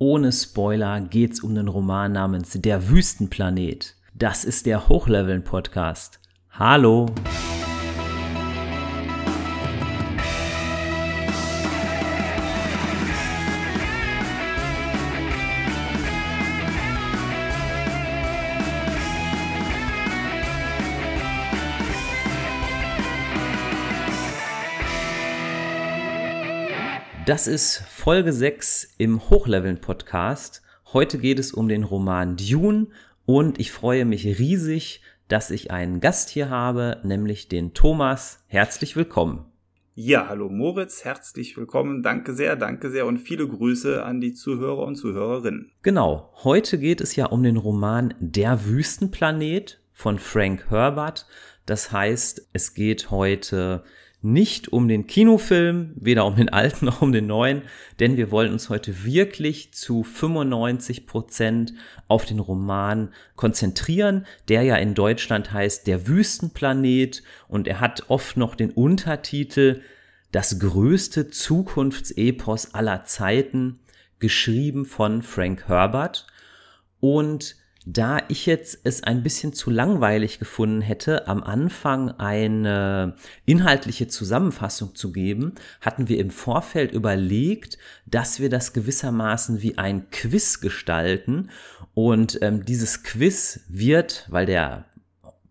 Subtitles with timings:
[0.00, 3.96] Ohne Spoiler geht's um den Roman namens Der Wüstenplanet.
[4.14, 6.20] Das ist der Hochleveln-Podcast.
[6.52, 7.06] Hallo!
[27.26, 30.62] Das ist Folge 6 im Hochleveln-Podcast.
[30.94, 32.86] Heute geht es um den Roman Dune
[33.26, 38.42] und ich freue mich riesig, dass ich einen Gast hier habe, nämlich den Thomas.
[38.46, 39.44] Herzlich willkommen.
[39.94, 42.02] Ja, hallo Moritz, herzlich willkommen.
[42.02, 45.70] Danke sehr, danke sehr und viele Grüße an die Zuhörer und Zuhörerinnen.
[45.82, 51.26] Genau, heute geht es ja um den Roman Der Wüstenplanet von Frank Herbert.
[51.66, 53.84] Das heißt, es geht heute
[54.20, 57.62] nicht um den Kinofilm, weder um den alten noch um den neuen,
[58.00, 61.74] denn wir wollen uns heute wirklich zu 95 Prozent
[62.08, 67.22] auf den Roman konzentrieren, der ja in Deutschland heißt Der Wüstenplanet.
[67.48, 69.82] Und er hat oft noch den Untertitel
[70.32, 73.78] Das größte Zukunftsepos aller Zeiten,
[74.18, 76.26] geschrieben von Frank Herbert.
[77.00, 77.56] Und
[77.90, 83.14] da ich jetzt es ein bisschen zu langweilig gefunden hätte, am Anfang eine
[83.46, 90.10] inhaltliche Zusammenfassung zu geben, hatten wir im Vorfeld überlegt, dass wir das gewissermaßen wie ein
[90.10, 91.48] Quiz gestalten.
[91.94, 94.84] Und ähm, dieses Quiz wird, weil der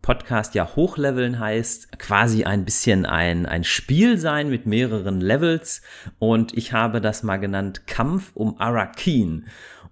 [0.03, 5.81] Podcast ja Hochleveln heißt, quasi ein bisschen ein, ein Spiel sein mit mehreren Levels.
[6.19, 9.47] Und ich habe das mal genannt Kampf um Arakin.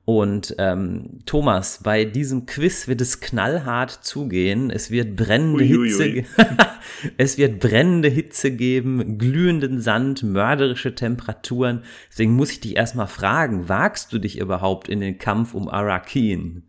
[0.06, 4.70] Und ähm, Thomas, bei diesem Quiz wird es knallhart zugehen.
[4.70, 6.26] Es wird brennende ui, Hitze,
[7.18, 11.82] es wird brennende Hitze geben, glühenden Sand, mörderische Temperaturen.
[12.12, 16.62] Deswegen muss ich dich erstmal fragen: Wagst du dich überhaupt in den Kampf um Arakin?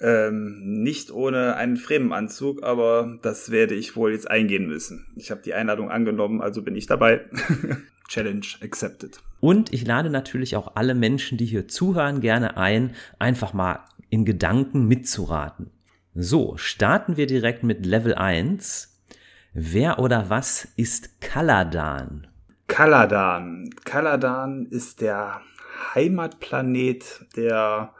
[0.00, 5.06] Ähm, nicht ohne einen Fremenanzug, aber das werde ich wohl jetzt eingehen müssen.
[5.16, 7.22] Ich habe die Einladung angenommen, also bin ich dabei.
[8.08, 9.18] Challenge accepted.
[9.44, 14.24] Und ich lade natürlich auch alle Menschen, die hier zuhören, gerne ein, einfach mal in
[14.24, 15.70] Gedanken mitzuraten.
[16.14, 19.04] So, starten wir direkt mit Level 1.
[19.52, 22.26] Wer oder was ist Kaladan?
[22.68, 23.68] Kaladan.
[23.84, 25.42] Kaladan ist der
[25.94, 27.92] Heimatplanet der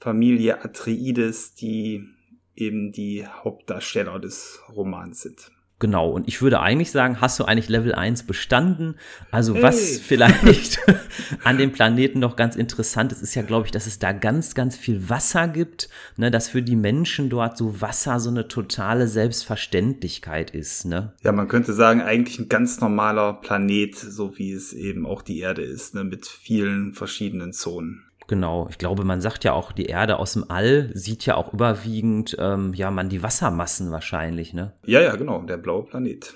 [0.00, 2.08] Familie Atreides, die
[2.56, 5.50] eben die Hauptdarsteller des Romans sind.
[5.80, 8.96] Genau, und ich würde eigentlich sagen, hast du eigentlich Level 1 bestanden?
[9.30, 9.62] Also hey.
[9.62, 10.80] was vielleicht
[11.44, 14.54] an dem Planeten noch ganz interessant ist, ist ja, glaube ich, dass es da ganz,
[14.54, 19.06] ganz viel Wasser gibt, ne, dass für die Menschen dort so Wasser so eine totale
[19.06, 20.84] Selbstverständlichkeit ist.
[20.84, 21.12] Ne?
[21.22, 25.38] Ja, man könnte sagen, eigentlich ein ganz normaler Planet, so wie es eben auch die
[25.38, 28.07] Erde ist, ne, mit vielen verschiedenen Zonen.
[28.28, 31.54] Genau, ich glaube, man sagt ja auch, die Erde aus dem All sieht ja auch
[31.54, 34.74] überwiegend, ähm, ja, man die Wassermassen wahrscheinlich, ne?
[34.84, 36.34] Ja, ja, genau, der blaue Planet.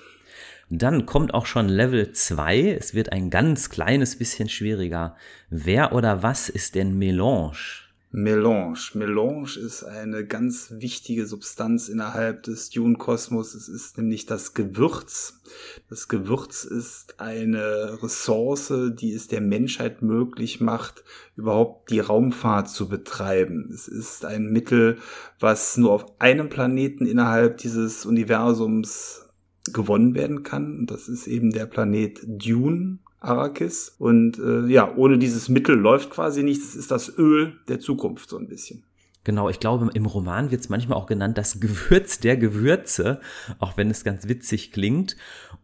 [0.71, 2.71] Dann kommt auch schon Level 2.
[2.71, 5.15] Es wird ein ganz kleines bisschen schwieriger.
[5.51, 7.82] Wer oder was ist denn Melange?
[8.15, 8.77] Melange.
[8.93, 13.55] Melange ist eine ganz wichtige Substanz innerhalb des Dune-Kosmos.
[13.55, 15.41] Es ist nämlich das Gewürz.
[15.89, 21.03] Das Gewürz ist eine Ressource, die es der Menschheit möglich macht,
[21.35, 23.71] überhaupt die Raumfahrt zu betreiben.
[23.73, 24.99] Es ist ein Mittel,
[25.39, 29.27] was nur auf einem Planeten innerhalb dieses Universums
[29.73, 30.85] gewonnen werden kann.
[30.85, 32.99] Das ist eben der Planet Dune.
[33.23, 33.95] Arrakis.
[33.97, 36.69] Und äh, ja, ohne dieses Mittel läuft quasi nichts.
[36.69, 38.83] Es ist das Öl der Zukunft so ein bisschen.
[39.25, 43.21] Genau, ich glaube, im Roman wird es manchmal auch genannt das Gewürz der Gewürze,
[43.59, 45.15] auch wenn es ganz witzig klingt.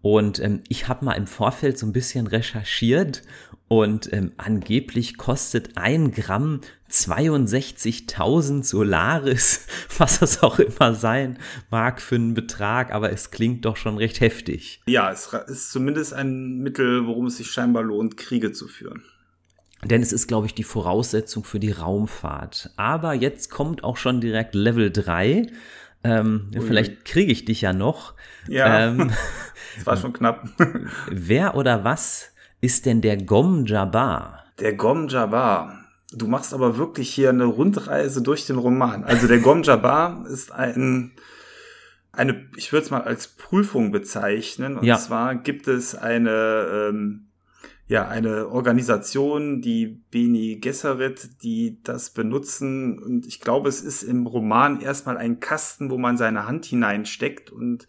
[0.01, 3.23] Und ähm, ich habe mal im Vorfeld so ein bisschen recherchiert
[3.69, 11.37] und ähm, angeblich kostet ein Gramm 62.000 Solaris, was das auch immer sein
[11.69, 14.81] mag für einen Betrag, aber es klingt doch schon recht heftig.
[14.87, 19.03] Ja, es ist zumindest ein Mittel, worum es sich scheinbar lohnt, Kriege zu führen.
[19.85, 22.71] Denn es ist, glaube ich, die Voraussetzung für die Raumfahrt.
[22.75, 25.45] Aber jetzt kommt auch schon direkt Level 3.
[26.03, 28.15] Ähm, vielleicht kriege ich dich ja noch.
[28.47, 29.11] Ja, ähm,
[29.75, 30.49] das war schon knapp.
[31.11, 34.43] wer oder was ist denn der Gom Jabbar?
[34.59, 35.75] Der Gom Jabbar.
[36.11, 39.03] Du machst aber wirklich hier eine Rundreise durch den Roman.
[39.03, 41.11] Also der Gom Jabbar ist ein,
[42.11, 44.77] eine, ich würde es mal als Prüfung bezeichnen.
[44.77, 44.97] Und ja.
[44.97, 47.28] zwar gibt es eine, ähm,
[47.89, 52.99] ja, eine Organisation, die Beni Gesserit, die das benutzen.
[52.99, 57.51] Und ich glaube, es ist im Roman erstmal ein Kasten, wo man seine Hand hineinsteckt
[57.51, 57.87] und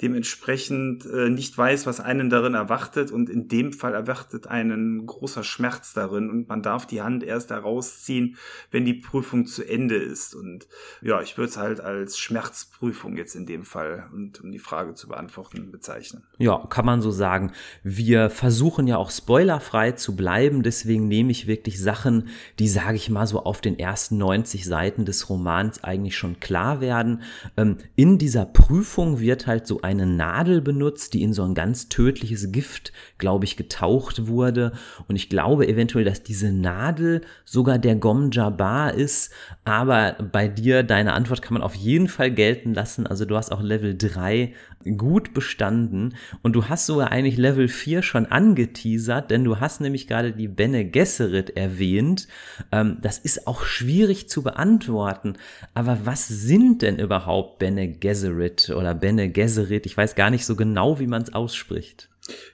[0.00, 3.10] dementsprechend äh, nicht weiß, was einen darin erwartet.
[3.10, 6.30] Und in dem Fall erwartet einen großer Schmerz darin.
[6.30, 8.38] Und man darf die Hand erst herausziehen,
[8.70, 10.34] wenn die Prüfung zu Ende ist.
[10.34, 10.66] Und
[11.02, 14.94] ja, ich würde es halt als Schmerzprüfung jetzt in dem Fall und um die Frage
[14.94, 16.22] zu beantworten bezeichnen.
[16.38, 17.52] Ja, kann man so sagen.
[17.82, 20.62] Wir versuchen ja auch Spoiler spoilerfrei zu bleiben.
[20.62, 22.28] Deswegen nehme ich wirklich Sachen,
[22.60, 26.80] die, sage ich mal, so auf den ersten 90 Seiten des Romans eigentlich schon klar
[26.80, 27.22] werden.
[27.56, 31.88] Ähm, in dieser Prüfung wird halt so eine Nadel benutzt, die in so ein ganz
[31.88, 34.72] tödliches Gift, glaube ich, getaucht wurde.
[35.08, 39.32] Und ich glaube eventuell, dass diese Nadel sogar der Gom Jabbar ist.
[39.64, 43.08] Aber bei dir, deine Antwort kann man auf jeden Fall gelten lassen.
[43.08, 44.52] Also du hast auch Level 3
[44.96, 50.06] gut bestanden und du hast sogar eigentlich Level 4 schon angeteasert, denn du hast nämlich
[50.06, 52.28] gerade die Bene Gesserit erwähnt.
[52.70, 55.34] Ähm, das ist auch schwierig zu beantworten,
[55.74, 59.86] aber was sind denn überhaupt Bene Gesserit oder Bene Gesserit?
[59.86, 62.08] Ich weiß gar nicht so genau, wie man es ausspricht.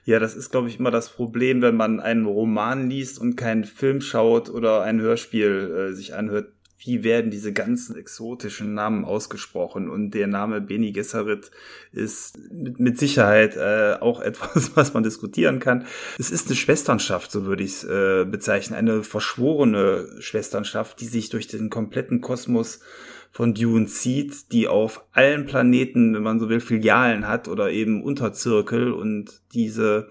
[0.05, 3.65] Ja, das ist, glaube ich, immer das Problem, wenn man einen Roman liest und keinen
[3.65, 6.47] Film schaut oder ein Hörspiel äh, sich anhört
[6.79, 9.89] wie werden diese ganzen exotischen Namen ausgesprochen?
[9.89, 11.51] Und der Name Beni Gesserit
[11.91, 15.85] ist mit Sicherheit äh, auch etwas, was man diskutieren kann.
[16.17, 21.29] Es ist eine Schwesternschaft, so würde ich es äh, bezeichnen, eine verschworene Schwesternschaft, die sich
[21.29, 22.79] durch den kompletten Kosmos
[23.31, 28.03] von Dune zieht, die auf allen Planeten, wenn man so will, Filialen hat oder eben
[28.03, 30.09] Unterzirkel und diese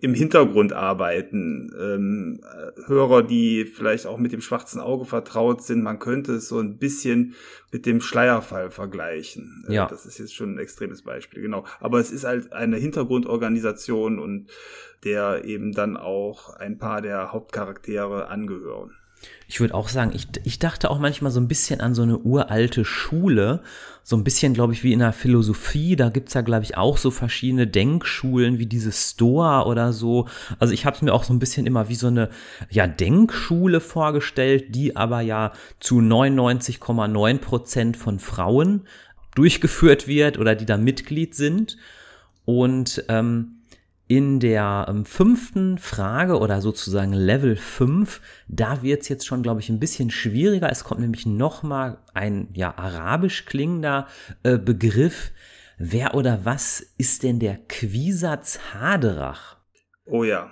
[0.00, 1.70] im Hintergrund arbeiten.
[1.78, 2.40] Ähm,
[2.86, 6.78] Hörer, die vielleicht auch mit dem schwarzen Auge vertraut sind, man könnte es so ein
[6.78, 7.34] bisschen
[7.70, 9.64] mit dem Schleierfall vergleichen.
[9.68, 9.86] Äh, ja.
[9.86, 11.64] Das ist jetzt schon ein extremes Beispiel, genau.
[11.80, 14.48] Aber es ist halt eine Hintergrundorganisation und
[15.04, 18.96] der eben dann auch ein paar der Hauptcharaktere angehören.
[19.48, 22.18] Ich würde auch sagen, ich, ich dachte auch manchmal so ein bisschen an so eine
[22.18, 23.62] uralte Schule,
[24.02, 25.96] so ein bisschen, glaube ich, wie in der Philosophie.
[25.96, 30.28] Da gibt's ja, glaube ich, auch so verschiedene Denkschulen wie diese Stoa oder so.
[30.58, 32.30] Also ich habe es mir auch so ein bisschen immer wie so eine
[32.70, 38.86] ja, Denkschule vorgestellt, die aber ja zu 99,9 Prozent von Frauen
[39.34, 41.76] durchgeführt wird oder die da Mitglied sind.
[42.44, 43.59] Und ähm,
[44.10, 49.60] in der ähm, fünften Frage oder sozusagen Level 5, da wird es jetzt schon, glaube
[49.60, 50.68] ich, ein bisschen schwieriger.
[50.68, 54.08] Es kommt nämlich nochmal ein ja arabisch klingender
[54.42, 55.30] äh, Begriff.
[55.78, 59.58] Wer oder was ist denn der Quisatz Haderach?
[60.06, 60.50] Oh ja.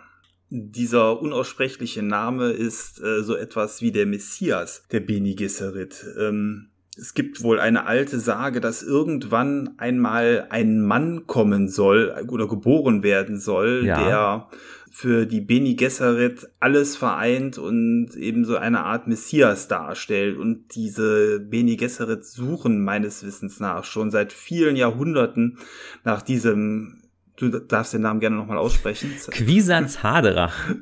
[0.51, 6.07] Dieser unaussprechliche Name ist äh, so etwas wie der Messias der Beni Gesserit.
[6.17, 12.49] Ähm, es gibt wohl eine alte Sage, dass irgendwann einmal ein Mann kommen soll oder
[12.49, 14.05] geboren werden soll, ja.
[14.05, 14.49] der
[14.91, 20.37] für die Beni Gesserit alles vereint und eben so eine Art Messias darstellt.
[20.39, 25.59] Und diese Beni Gesserit suchen meines Wissens nach schon seit vielen Jahrhunderten
[26.05, 27.03] nach diesem
[27.37, 29.13] Du darfst den Namen gerne nochmal aussprechen.
[29.31, 30.75] Quisatz Haderach.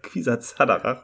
[0.00, 1.02] Quisatz Haderach.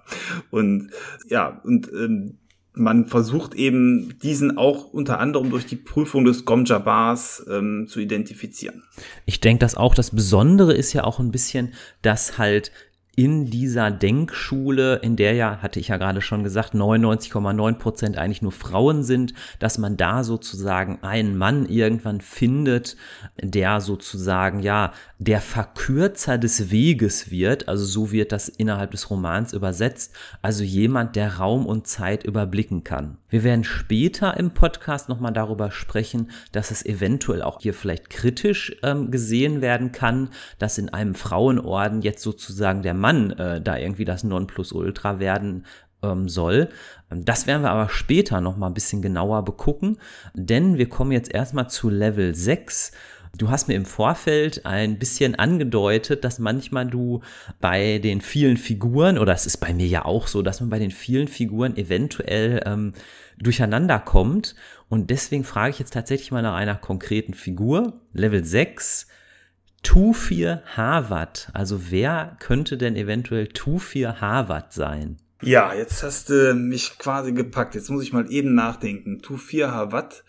[0.50, 0.89] Und
[1.29, 2.39] ja, und ähm,
[2.78, 8.82] man versucht eben diesen auch unter anderem durch die Prüfung des Gomjabars ähm, zu identifizieren.
[9.26, 12.72] Ich denke, dass auch das Besondere ist ja auch ein bisschen, dass halt
[13.19, 18.43] in dieser Denkschule, in der ja, hatte ich ja gerade schon gesagt, 99,9 Prozent eigentlich
[18.43, 22.97] nur Frauen sind, dass man da sozusagen einen Mann irgendwann findet,
[23.43, 29.53] der sozusagen, ja, der Verkürzer des Weges wird, also so wird das innerhalb des Romans
[29.53, 33.19] übersetzt, also jemand, der Raum und Zeit überblicken kann.
[33.29, 38.76] Wir werden später im Podcast nochmal darüber sprechen, dass es eventuell auch hier vielleicht kritisch
[38.85, 43.79] ähm, gesehen werden kann, dass in einem Frauenorden jetzt sozusagen der Mann Mann äh, da
[43.79, 45.65] irgendwie das Nonplusultra werden
[46.03, 46.69] ähm, soll.
[47.09, 49.97] Das werden wir aber später noch mal ein bisschen genauer begucken,
[50.35, 52.93] denn wir kommen jetzt erstmal zu Level 6.
[53.38, 57.23] Du hast mir im Vorfeld ein bisschen angedeutet, dass manchmal du
[57.61, 60.79] bei den vielen Figuren, oder es ist bei mir ja auch so, dass man bei
[60.79, 62.93] den vielen Figuren eventuell ähm,
[63.38, 64.55] durcheinander kommt.
[64.91, 68.00] Und deswegen frage ich jetzt tatsächlich mal nach einer konkreten Figur.
[68.12, 69.07] Level 6,
[69.88, 71.49] Tufir Harvard.
[71.54, 75.16] Also wer könnte denn eventuell Tufir Harvard sein?
[75.40, 77.75] Ja, jetzt hast du mich quasi gepackt.
[77.75, 79.23] Jetzt muss ich mal eben nachdenken.
[79.23, 80.25] Tufir Harvard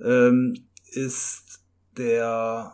[0.00, 1.60] ähm, ist
[1.96, 2.72] der,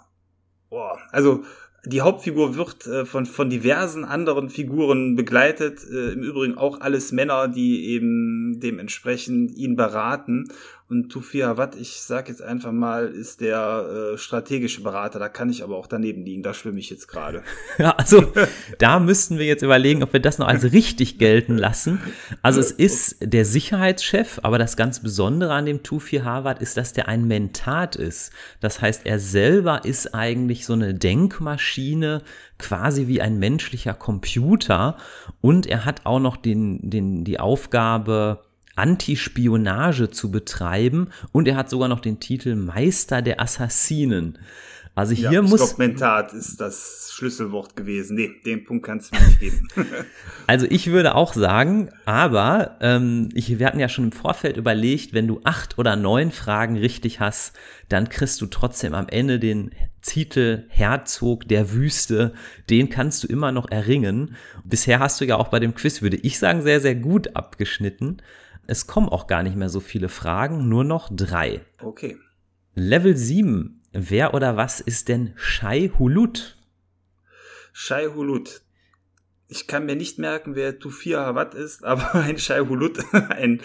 [0.70, 1.44] boah, also
[1.84, 5.80] die Hauptfigur wird äh, von, von diversen anderen Figuren begleitet.
[5.92, 10.48] Äh, Im Übrigen auch alles Männer, die eben dementsprechend ihn beraten.
[10.90, 15.20] Und Tufir Watt, ich sag jetzt einfach mal, ist der äh, strategische Berater.
[15.20, 16.42] Da kann ich aber auch daneben liegen.
[16.42, 17.44] Da schwimme ich jetzt gerade.
[17.78, 18.32] Ja, also
[18.78, 22.00] da müssten wir jetzt überlegen, ob wir das noch als richtig gelten lassen.
[22.42, 26.92] Also es ist der Sicherheitschef, aber das ganz Besondere an dem Tufir Harvard ist, dass
[26.92, 28.32] der ein Mentat ist.
[28.58, 32.22] Das heißt, er selber ist eigentlich so eine Denkmaschine,
[32.58, 34.96] quasi wie ein menschlicher Computer.
[35.40, 38.40] Und er hat auch noch den, den, die Aufgabe,
[38.80, 44.38] Antispionage zu betreiben und er hat sogar noch den Titel Meister der Assassinen.
[44.94, 45.78] Also hier ja, muss.
[45.78, 48.16] Mentat ist das Schlüsselwort gewesen.
[48.16, 49.68] Nee, den Punkt kannst du mir nicht geben.
[50.46, 55.12] also ich würde auch sagen, aber ähm, ich, wir hatten ja schon im Vorfeld überlegt,
[55.12, 57.56] wenn du acht oder neun Fragen richtig hast,
[57.88, 59.70] dann kriegst du trotzdem am Ende den
[60.02, 62.32] Titel Herzog der Wüste.
[62.68, 64.36] Den kannst du immer noch erringen.
[64.64, 68.18] Bisher hast du ja auch bei dem Quiz, würde ich sagen, sehr, sehr gut abgeschnitten.
[68.70, 71.66] Es kommen auch gar nicht mehr so viele Fragen, nur noch drei.
[71.82, 72.16] Okay.
[72.76, 73.82] Level 7.
[73.90, 76.56] Wer oder was ist denn Shai Hulut?
[77.72, 78.62] Shai Hulut.
[79.48, 83.60] Ich kann mir nicht merken, wer Tufir Hawat ist, aber ein Shai Hulut, ein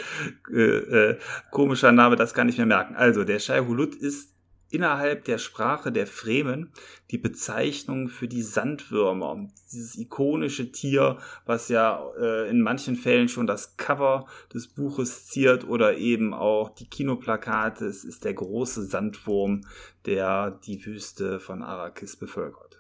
[0.51, 1.19] äh, äh,
[1.51, 2.95] komischer Name, das kann ich mir merken.
[2.95, 4.33] Also, der Shai Hulut ist
[4.69, 6.71] innerhalb der Sprache der Fremen
[7.11, 9.47] die Bezeichnung für die Sandwürmer.
[9.71, 15.67] Dieses ikonische Tier, was ja äh, in manchen Fällen schon das Cover des Buches ziert
[15.67, 17.85] oder eben auch die Kinoplakate.
[17.85, 19.61] Es ist der große Sandwurm,
[20.05, 22.74] der die Wüste von Arrakis bevölkert.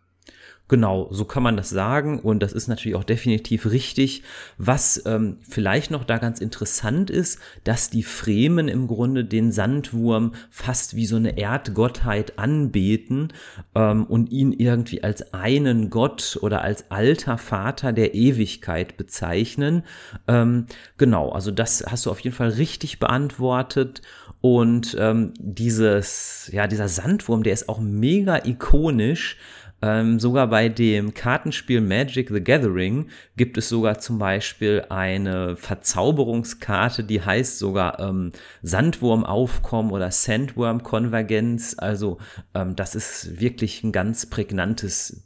[0.67, 4.23] Genau, so kann man das sagen und das ist natürlich auch definitiv richtig.
[4.57, 10.33] Was ähm, vielleicht noch da ganz interessant ist, dass die Fremen im Grunde den Sandwurm
[10.49, 13.31] fast wie so eine Erdgottheit anbeten
[13.75, 19.83] ähm, und ihn irgendwie als einen Gott oder als alter Vater der Ewigkeit bezeichnen.
[20.27, 20.65] Ähm,
[20.97, 24.01] genau, also das hast du auf jeden Fall richtig beantwortet.
[24.41, 29.37] Und ähm, dieses, ja, dieser Sandwurm, der ist auch mega ikonisch.
[29.81, 37.03] Ähm, sogar bei dem Kartenspiel Magic the Gathering gibt es sogar zum Beispiel eine Verzauberungskarte,
[37.03, 41.75] die heißt sogar ähm, Sandwurmaufkommen oder Sandworm-Konvergenz.
[41.77, 42.19] Also
[42.53, 45.23] ähm, das ist wirklich ein ganz prägnantes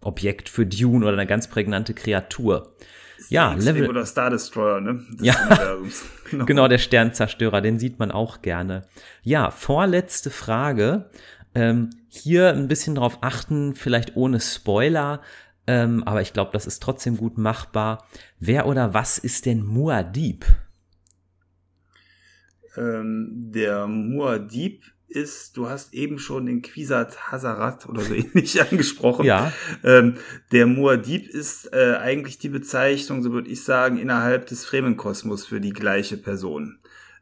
[0.00, 2.74] Objekt für Dune oder eine ganz prägnante Kreatur.
[3.28, 5.04] Ja, Level oder Star Destroyer, ne?
[5.16, 5.76] Das ja,
[6.30, 6.44] genau.
[6.44, 8.84] genau, der Sternzerstörer, den sieht man auch gerne.
[9.22, 11.10] Ja, vorletzte Frage.
[11.58, 15.20] Ähm, hier ein bisschen drauf achten, vielleicht ohne Spoiler,
[15.66, 18.06] ähm, aber ich glaube, das ist trotzdem gut machbar.
[18.38, 20.44] Wer oder was ist denn Muad'Dib?
[22.76, 29.26] Ähm, der Muad'Dib ist, du hast eben schon den Quisat Hazarat oder so ähnlich angesprochen.
[29.26, 29.52] Ja.
[29.82, 30.14] Ähm,
[30.52, 35.60] der Muad'Dib ist äh, eigentlich die Bezeichnung, so würde ich sagen, innerhalb des Fremenkosmos für
[35.60, 36.78] die gleiche Person.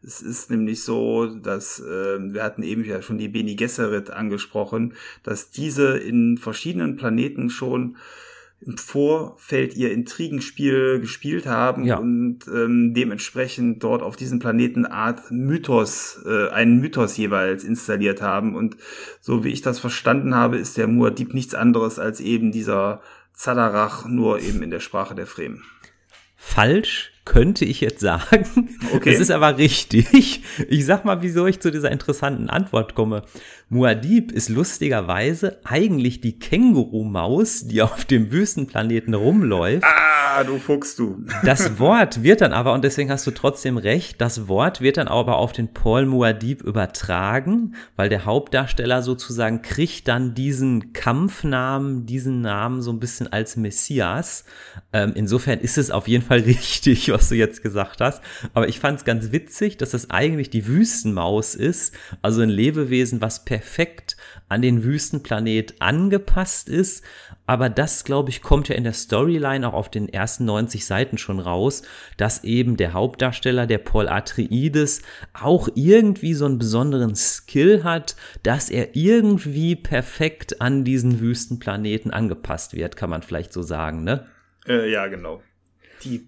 [0.06, 4.94] Es ist nämlich so, dass äh, wir hatten eben ja schon die Beni Gesserit angesprochen,
[5.24, 7.96] dass diese in verschiedenen Planeten schon
[8.60, 11.98] im Vorfeld ihr Intrigenspiel gespielt haben ja.
[11.98, 18.54] und ähm, dementsprechend dort auf diesem Planeten Art Mythos, äh, einen Mythos jeweils installiert haben.
[18.54, 18.76] Und
[19.20, 23.02] so wie ich das verstanden habe, ist der Muad'Dib nichts anderes als eben dieser
[23.34, 25.64] Zadarach, nur eben in der Sprache der Fremen.
[26.36, 28.46] Falsch, könnte ich jetzt sagen.
[28.94, 29.12] Okay.
[29.12, 30.42] Es ist aber richtig.
[30.68, 33.22] Ich sag mal, wieso ich zu dieser interessanten Antwort komme.
[33.68, 39.84] Muad'Dib ist lustigerweise eigentlich die Känguru-Maus, die auf dem Wüstenplaneten rumläuft.
[39.84, 41.24] Ah, du Fuchs, du.
[41.44, 45.08] Das Wort wird dann aber, und deswegen hast du trotzdem recht, das Wort wird dann
[45.08, 52.42] aber auf den Paul Muad'Dib übertragen, weil der Hauptdarsteller sozusagen kriegt dann diesen Kampfnamen, diesen
[52.42, 54.44] Namen so ein bisschen als Messias.
[54.92, 58.22] Ähm, insofern ist es auf jeden Fall richtig, was du jetzt gesagt hast.
[58.54, 63.20] Aber ich fand es ganz witzig, dass es eigentlich die Wüstenmaus ist, also ein Lebewesen,
[63.20, 64.18] was per perfekt
[64.50, 67.02] an den Wüstenplanet angepasst ist.
[67.46, 71.16] Aber das, glaube ich, kommt ja in der Storyline auch auf den ersten 90 Seiten
[71.16, 71.82] schon raus,
[72.18, 75.00] dass eben der Hauptdarsteller, der Paul Atreides,
[75.32, 82.74] auch irgendwie so einen besonderen Skill hat, dass er irgendwie perfekt an diesen Wüstenplaneten angepasst
[82.74, 84.26] wird, kann man vielleicht so sagen, ne?
[84.66, 85.42] Äh, ja, genau.
[86.04, 86.26] Die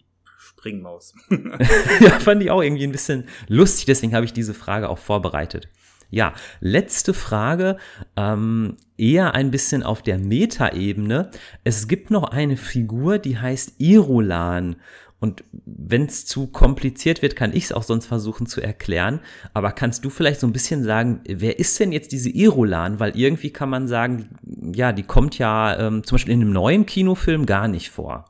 [0.58, 1.14] Springmaus.
[2.00, 5.68] ja, fand ich auch irgendwie ein bisschen lustig, deswegen habe ich diese Frage auch vorbereitet.
[6.10, 7.76] Ja, letzte Frage,
[8.16, 11.30] ähm, eher ein bisschen auf der Metaebene.
[11.64, 14.76] Es gibt noch eine Figur, die heißt Irulan.
[15.20, 19.20] Und wenn es zu kompliziert wird, kann ich es auch sonst versuchen zu erklären.
[19.52, 23.00] Aber kannst du vielleicht so ein bisschen sagen, wer ist denn jetzt diese Irulan?
[23.00, 24.28] Weil irgendwie kann man sagen,
[24.74, 28.24] ja, die kommt ja ähm, zum Beispiel in einem neuen Kinofilm gar nicht vor.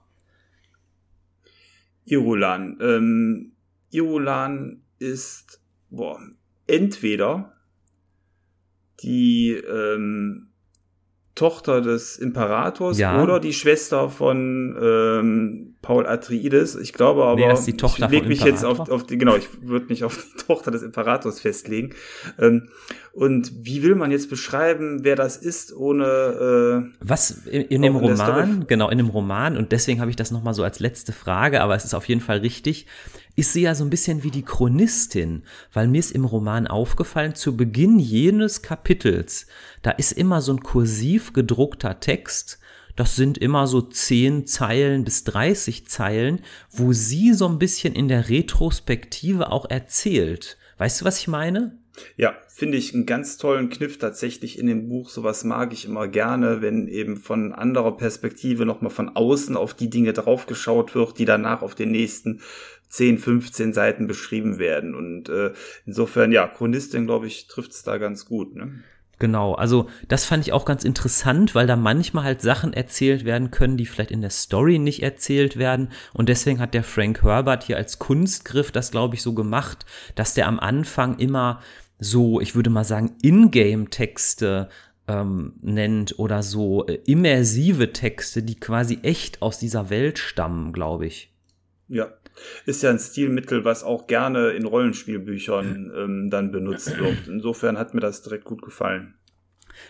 [2.11, 2.79] Irulan.
[2.81, 3.53] Ähm,
[3.91, 5.61] Irulan ist,
[5.91, 6.21] boah,
[6.67, 7.53] entweder
[9.03, 10.49] die ähm,
[11.35, 13.23] Tochter des Imperators ja.
[13.23, 16.77] oder die Schwester von ähm, Paul Atreides.
[16.77, 19.49] Ich glaube aber, nee, die Tochter ich leg mich jetzt auf, auf die, genau, ich
[19.63, 21.95] würde mich auf die Tochter des Imperators festlegen.
[22.39, 22.69] Ähm,
[23.15, 27.97] und wie will man jetzt beschreiben, wer das ist, ohne äh, was in, in dem
[27.97, 31.15] Roman, genau in dem Roman und deswegen habe ich das noch mal so als letzte
[31.15, 32.85] Frage, aber es ist auf jeden Fall richtig
[33.35, 37.37] ist sie ja so ein bisschen wie die Chronistin, weil mir ist im Roman aufgefallen,
[37.37, 39.47] zu Beginn jenes Kapitels,
[39.83, 42.59] da ist immer so ein kursiv gedruckter Text,
[42.99, 46.41] das sind immer so 10 Zeilen bis 30 Zeilen,
[46.73, 50.59] wo sie so ein bisschen in der Retrospektive auch erzählt.
[50.79, 51.79] Weißt du, was ich meine?
[52.17, 55.11] Ja, finde ich einen ganz tollen Kniff tatsächlich in dem Buch.
[55.11, 59.91] Sowas mag ich immer gerne, wenn eben von anderer Perspektive nochmal von außen auf die
[59.91, 62.41] Dinge draufgeschaut wird, die danach auf den nächsten
[62.89, 64.97] 10, 15 Seiten beschrieben werden.
[64.97, 65.53] Und äh,
[65.87, 68.57] insofern, ja, Chronistin, glaube ich, trifft es da ganz gut.
[68.57, 68.83] Ne?
[69.19, 73.51] Genau, also das fand ich auch ganz interessant, weil da manchmal halt Sachen erzählt werden
[73.51, 75.91] können, die vielleicht in der Story nicht erzählt werden.
[76.13, 80.35] Und deswegen hat der Frank Herbert hier als Kunstgriff das, glaube ich, so gemacht, dass
[80.35, 81.61] der am Anfang immer
[81.99, 84.69] so, ich würde mal sagen, Ingame-Texte
[85.09, 91.07] ähm, nennt oder so äh, immersive Texte, die quasi echt aus dieser Welt stammen, glaube
[91.07, 91.33] ich.
[91.89, 92.09] Ja,
[92.67, 97.29] ist ja ein Stilmittel, was auch gerne in Rollenspielbüchern ähm, dann benutzt wird.
[97.29, 99.15] Insofern hat mir das direkt gut gefallen.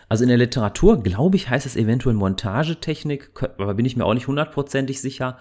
[0.07, 4.13] Also in der Literatur, glaube ich, heißt es eventuell Montagetechnik, aber bin ich mir auch
[4.13, 5.37] nicht hundertprozentig sicher.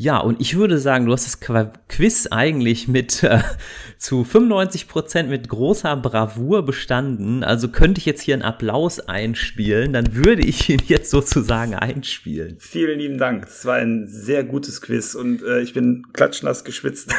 [0.00, 1.40] Ja, und ich würde sagen, du hast das
[1.88, 3.40] Quiz eigentlich mit äh,
[3.98, 7.42] zu 95 Prozent mit großer Bravour bestanden.
[7.42, 12.58] Also könnte ich jetzt hier einen Applaus einspielen, dann würde ich ihn jetzt sozusagen einspielen.
[12.60, 13.46] Vielen lieben Dank.
[13.46, 17.12] Es war ein sehr gutes Quiz und äh, ich bin klatschnass geschwitzt.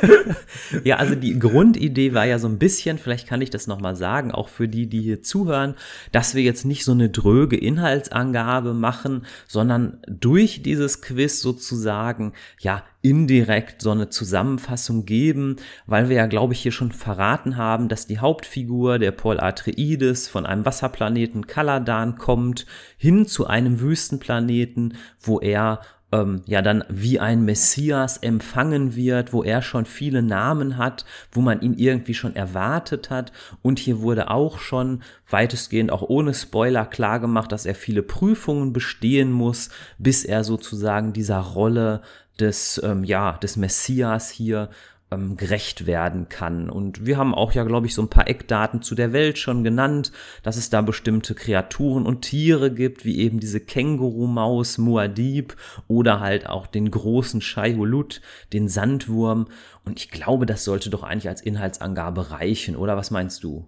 [0.84, 4.32] ja, also die Grundidee war ja so ein bisschen, vielleicht kann ich das nochmal sagen,
[4.32, 5.74] auch für die, die hier zuhören,
[6.10, 12.32] dass wir jetzt nicht so eine dröge Inhaltsangabe machen, sondern durch dieses Quiz sozusagen sagen,
[12.60, 17.88] ja, indirekt so eine Zusammenfassung geben, weil wir ja, glaube ich, hier schon verraten haben,
[17.88, 24.94] dass die Hauptfigur, der Paul Atreides, von einem Wasserplaneten Kaladan kommt, hin zu einem Wüstenplaneten,
[25.20, 25.80] wo er
[26.12, 31.40] ähm, ja dann wie ein Messias empfangen wird, wo er schon viele Namen hat, wo
[31.40, 33.32] man ihn irgendwie schon erwartet hat.
[33.62, 38.72] Und hier wurde auch schon weitestgehend auch ohne Spoiler klar gemacht, dass er viele Prüfungen
[38.72, 42.02] bestehen muss, bis er sozusagen dieser Rolle
[42.38, 44.70] des, ähm, ja, des Messias hier
[45.10, 46.70] ähm, gerecht werden kann.
[46.70, 49.64] Und wir haben auch ja, glaube ich, so ein paar Eckdaten zu der Welt schon
[49.64, 55.54] genannt, dass es da bestimmte Kreaturen und Tiere gibt, wie eben diese Känguru-Maus Muad'Dib
[55.86, 58.20] oder halt auch den großen Shaihulut,
[58.52, 59.48] den Sandwurm.
[59.84, 63.66] Und ich glaube, das sollte doch eigentlich als Inhaltsangabe reichen, oder was meinst du?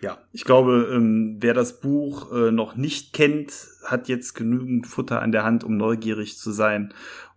[0.00, 3.52] Ja, ich glaube, ähm, wer das Buch äh, noch nicht kennt,
[3.84, 6.92] hat jetzt genügend Futter an der Hand, um neugierig zu sein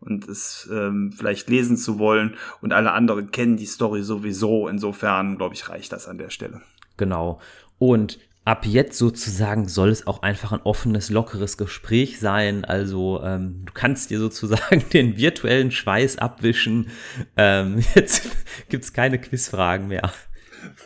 [0.05, 2.35] und es ähm, vielleicht lesen zu wollen.
[2.61, 4.67] Und alle anderen kennen die Story sowieso.
[4.67, 6.61] Insofern, glaube ich, reicht das an der Stelle.
[6.97, 7.39] Genau.
[7.77, 12.63] Und ab jetzt sozusagen soll es auch einfach ein offenes, lockeres Gespräch sein.
[12.63, 16.87] Also ähm, du kannst dir sozusagen den virtuellen Schweiß abwischen.
[17.35, 18.29] Ähm, jetzt
[18.69, 20.11] gibt's keine Quizfragen mehr.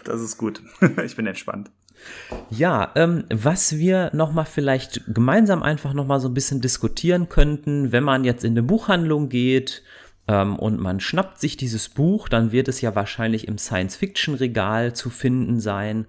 [0.05, 0.62] Das ist gut.
[1.05, 1.69] ich bin entspannt.
[2.49, 8.03] Ja, ähm, was wir nochmal vielleicht gemeinsam einfach nochmal so ein bisschen diskutieren könnten, wenn
[8.03, 9.83] man jetzt in eine Buchhandlung geht
[10.27, 15.09] ähm, und man schnappt sich dieses Buch, dann wird es ja wahrscheinlich im Science-Fiction-Regal zu
[15.09, 16.05] finden sein.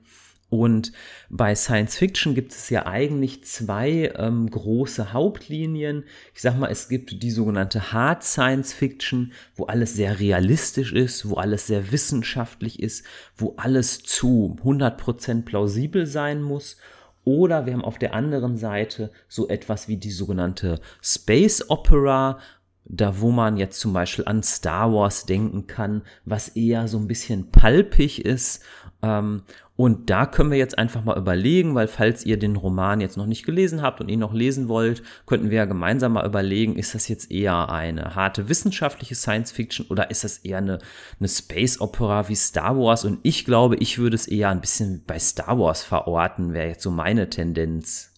[0.50, 0.92] Und
[1.28, 6.04] bei Science Fiction gibt es ja eigentlich zwei ähm, große Hauptlinien.
[6.34, 11.28] Ich sag mal, es gibt die sogenannte Hard Science Fiction, wo alles sehr realistisch ist,
[11.28, 16.76] wo alles sehr wissenschaftlich ist, wo alles zu 100% plausibel sein muss.
[17.24, 22.40] Oder wir haben auf der anderen Seite so etwas wie die sogenannte Space Opera,
[22.84, 27.06] da wo man jetzt zum Beispiel an Star Wars denken kann, was eher so ein
[27.06, 28.64] bisschen palpig ist
[29.02, 29.42] ähm,
[29.80, 33.24] und da können wir jetzt einfach mal überlegen, weil falls ihr den Roman jetzt noch
[33.24, 36.94] nicht gelesen habt und ihn noch lesen wollt, könnten wir ja gemeinsam mal überlegen, ist
[36.94, 40.80] das jetzt eher eine harte wissenschaftliche Science Fiction oder ist das eher eine,
[41.18, 43.06] eine Space Opera wie Star Wars?
[43.06, 46.82] Und ich glaube, ich würde es eher ein bisschen bei Star Wars verorten, wäre jetzt
[46.82, 48.12] so meine Tendenz.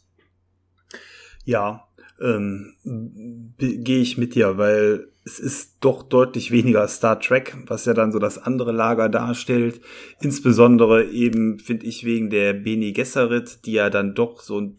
[1.44, 1.86] Ja,
[2.20, 2.74] ähm,
[3.56, 8.12] gehe ich mit dir, weil es ist doch deutlich weniger Star Trek, was ja dann
[8.12, 9.80] so das andere Lager darstellt.
[10.20, 14.74] Insbesondere eben, finde ich, wegen der Bene Gesserit, die ja dann doch so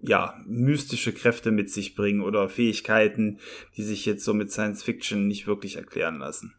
[0.00, 3.40] ja, mystische Kräfte mit sich bringen oder Fähigkeiten,
[3.76, 6.54] die sich jetzt so mit Science Fiction nicht wirklich erklären lassen.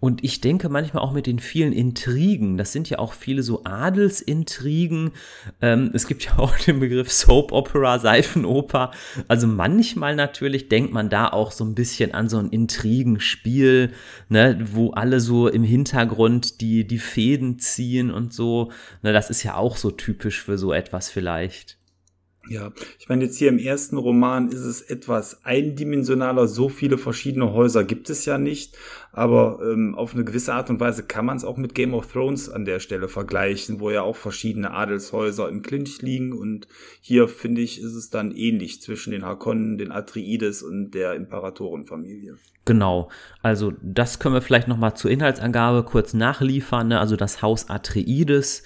[0.00, 3.64] Und ich denke manchmal auch mit den vielen Intrigen, das sind ja auch viele so
[3.64, 5.12] Adelsintrigen.
[5.60, 8.92] Ähm, es gibt ja auch den Begriff Soap Opera, Seifenoper.
[9.28, 13.92] Also manchmal natürlich denkt man da auch so ein bisschen an so ein Intrigenspiel,
[14.28, 18.70] ne, wo alle so im Hintergrund die, die Fäden ziehen und so.
[19.02, 21.79] Ne, das ist ja auch so typisch für so etwas vielleicht.
[22.48, 26.48] Ja, ich meine, jetzt hier im ersten Roman ist es etwas eindimensionaler.
[26.48, 28.76] So viele verschiedene Häuser gibt es ja nicht.
[29.12, 32.10] Aber ähm, auf eine gewisse Art und Weise kann man es auch mit Game of
[32.10, 36.32] Thrones an der Stelle vergleichen, wo ja auch verschiedene Adelshäuser im Clinch liegen.
[36.32, 36.66] Und
[37.00, 42.36] hier, finde ich, ist es dann ähnlich zwischen den Harkonnen, den Atreides und der Imperatorenfamilie.
[42.64, 43.10] Genau,
[43.42, 46.88] also das können wir vielleicht nochmal zur Inhaltsangabe kurz nachliefern.
[46.88, 47.00] Ne?
[47.00, 48.62] Also das Haus Atreides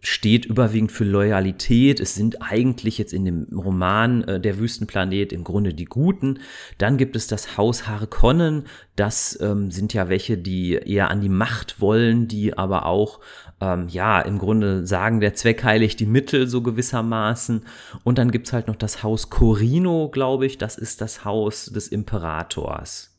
[0.00, 2.00] steht überwiegend für Loyalität.
[2.00, 6.40] Es sind eigentlich jetzt in dem Roman äh, Der Wüstenplanet im Grunde die Guten.
[6.78, 8.64] Dann gibt es das Haus Harkonnen.
[8.94, 13.20] Das ähm, sind ja welche, die eher an die Macht wollen, die aber auch,
[13.60, 17.64] ähm, ja, im Grunde sagen, der Zweck heiligt die Mittel so gewissermaßen.
[18.04, 20.58] Und dann gibt's halt noch das Haus Corino, glaube ich.
[20.58, 23.12] Das ist das Haus des Imperators.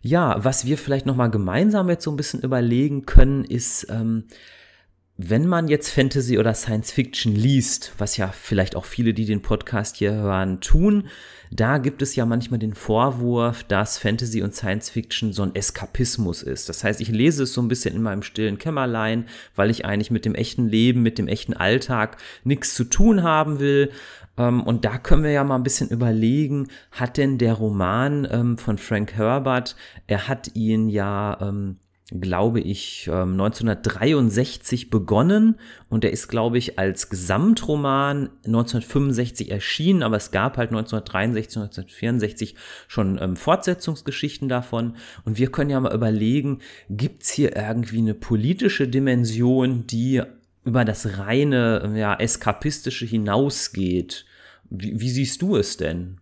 [0.00, 4.24] Ja, was wir vielleicht noch mal gemeinsam jetzt so ein bisschen überlegen können, ist, ähm,
[5.20, 9.42] wenn man jetzt Fantasy oder Science Fiction liest, was ja vielleicht auch viele, die den
[9.42, 11.08] Podcast hier hören, tun,
[11.50, 16.44] da gibt es ja manchmal den Vorwurf, dass Fantasy und Science Fiction so ein Eskapismus
[16.44, 16.68] ist.
[16.68, 19.24] Das heißt, ich lese es so ein bisschen in meinem stillen Kämmerlein,
[19.56, 23.58] weil ich eigentlich mit dem echten Leben, mit dem echten Alltag nichts zu tun haben
[23.58, 23.90] will.
[24.36, 28.56] Ähm, und da können wir ja mal ein bisschen überlegen, hat denn der Roman ähm,
[28.56, 29.74] von Frank Herbert,
[30.06, 31.78] er hat ihn ja ähm,
[32.10, 35.56] glaube ich, 1963 ähm, begonnen
[35.90, 42.54] und er ist, glaube ich, als Gesamtroman 1965 erschienen, aber es gab halt 1963, 1964
[42.86, 48.88] schon ähm, Fortsetzungsgeschichten davon und wir können ja mal überlegen, gibt's hier irgendwie eine politische
[48.88, 50.22] Dimension, die
[50.64, 54.24] über das reine, ja, eskapistische hinausgeht?
[54.70, 56.20] Wie, wie siehst du es denn?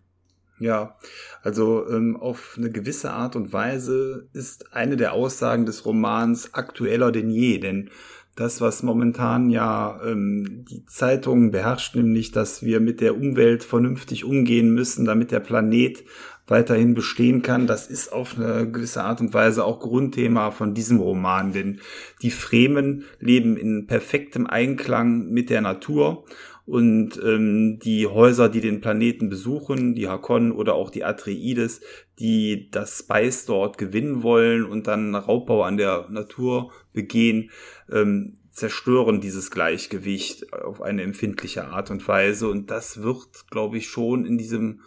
[0.59, 0.97] Ja,
[1.43, 7.11] also ähm, auf eine gewisse Art und Weise ist eine der Aussagen des Romans aktueller
[7.11, 7.91] denn je, denn
[8.37, 14.25] das, was momentan ja ähm, die Zeitungen beherrscht, nämlich, dass wir mit der Umwelt vernünftig
[14.25, 16.03] umgehen müssen, damit der Planet
[16.45, 20.99] weiterhin bestehen kann, das ist auf eine gewisse Art und Weise auch Grundthema von diesem
[20.99, 21.81] Roman, denn
[22.21, 26.23] die Fremen leben in perfektem Einklang mit der Natur
[26.67, 31.79] und ähm, die Häuser, die den Planeten besuchen, die Hakon oder auch die Atreides,
[32.19, 37.51] die das Spice dort gewinnen wollen und dann Raubbau an der Natur begehen,
[37.89, 42.49] ähm, zerstören dieses Gleichgewicht auf eine empfindliche Art und Weise.
[42.49, 44.81] Und das wird, glaube ich, schon in diesem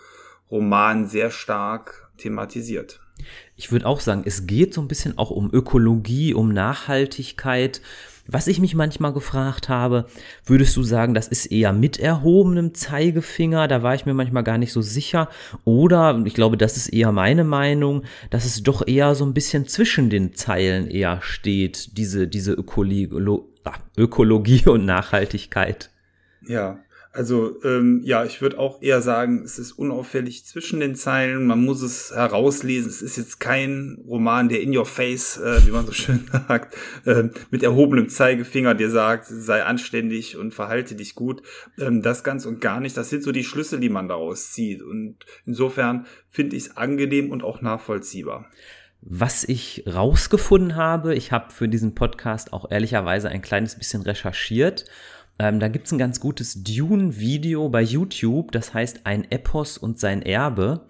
[0.50, 3.00] Roman sehr stark thematisiert.
[3.56, 7.80] Ich würde auch sagen, es geht so ein bisschen auch um Ökologie, um Nachhaltigkeit.
[8.32, 10.06] Was ich mich manchmal gefragt habe,
[10.46, 13.66] würdest du sagen, das ist eher mit erhobenem Zeigefinger?
[13.66, 15.28] Da war ich mir manchmal gar nicht so sicher.
[15.64, 19.66] Oder, ich glaube, das ist eher meine Meinung, dass es doch eher so ein bisschen
[19.66, 23.08] zwischen den Zeilen eher steht, diese, diese Ökologie,
[24.66, 25.90] und Nachhaltigkeit.
[26.46, 26.78] Ja,
[27.12, 31.44] also ähm, ja, ich würde auch eher sagen, es ist unauffällig zwischen den Zeilen.
[31.44, 32.88] Man muss es herauslesen.
[32.88, 36.76] Es ist jetzt kein Roman, der in your face, äh, wie man so schön sagt,
[37.06, 41.42] äh, mit erhobenem Zeigefinger dir sagt, sei anständig und verhalte dich gut.
[41.78, 42.96] Ähm, das ganz und gar nicht.
[42.96, 44.80] Das sind so die Schlüsse, die man daraus zieht.
[44.80, 48.48] Und insofern finde ich es angenehm und auch nachvollziehbar.
[49.02, 54.84] Was ich rausgefunden habe, ich habe für diesen Podcast auch ehrlicherweise ein kleines bisschen recherchiert
[55.40, 59.98] ähm, da gibt es ein ganz gutes Dune-Video bei YouTube, das heißt Ein Epos und
[59.98, 60.82] sein Erbe.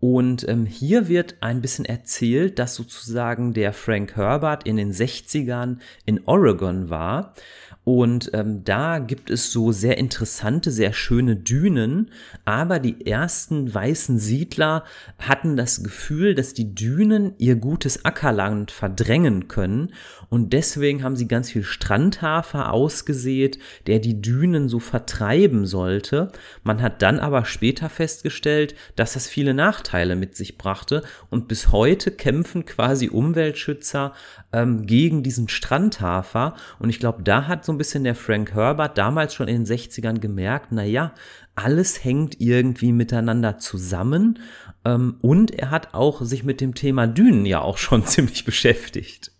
[0.00, 5.78] Und ähm, hier wird ein bisschen erzählt, dass sozusagen der Frank Herbert in den 60ern
[6.06, 7.34] in Oregon war
[7.84, 12.10] und ähm, da gibt es so sehr interessante, sehr schöne Dünen.
[12.46, 14.84] Aber die ersten weißen Siedler
[15.18, 19.92] hatten das Gefühl, dass die Dünen ihr gutes Ackerland verdrängen können.
[20.30, 26.32] Und deswegen haben sie ganz viel Strandhafer ausgesät, der die Dünen so vertreiben sollte.
[26.62, 31.02] Man hat dann aber später festgestellt, dass das viele Nachteile mit sich brachte.
[31.28, 34.14] Und bis heute kämpfen quasi Umweltschützer
[34.54, 36.54] ähm, gegen diesen Strandhafer.
[36.78, 39.66] Und ich glaube, da hat so ein bisschen der Frank Herbert damals schon in den
[39.66, 41.14] 60ern gemerkt, naja,
[41.54, 44.38] alles hängt irgendwie miteinander zusammen.
[44.84, 49.32] Ähm, und er hat auch sich mit dem Thema Dünen ja auch schon ziemlich beschäftigt.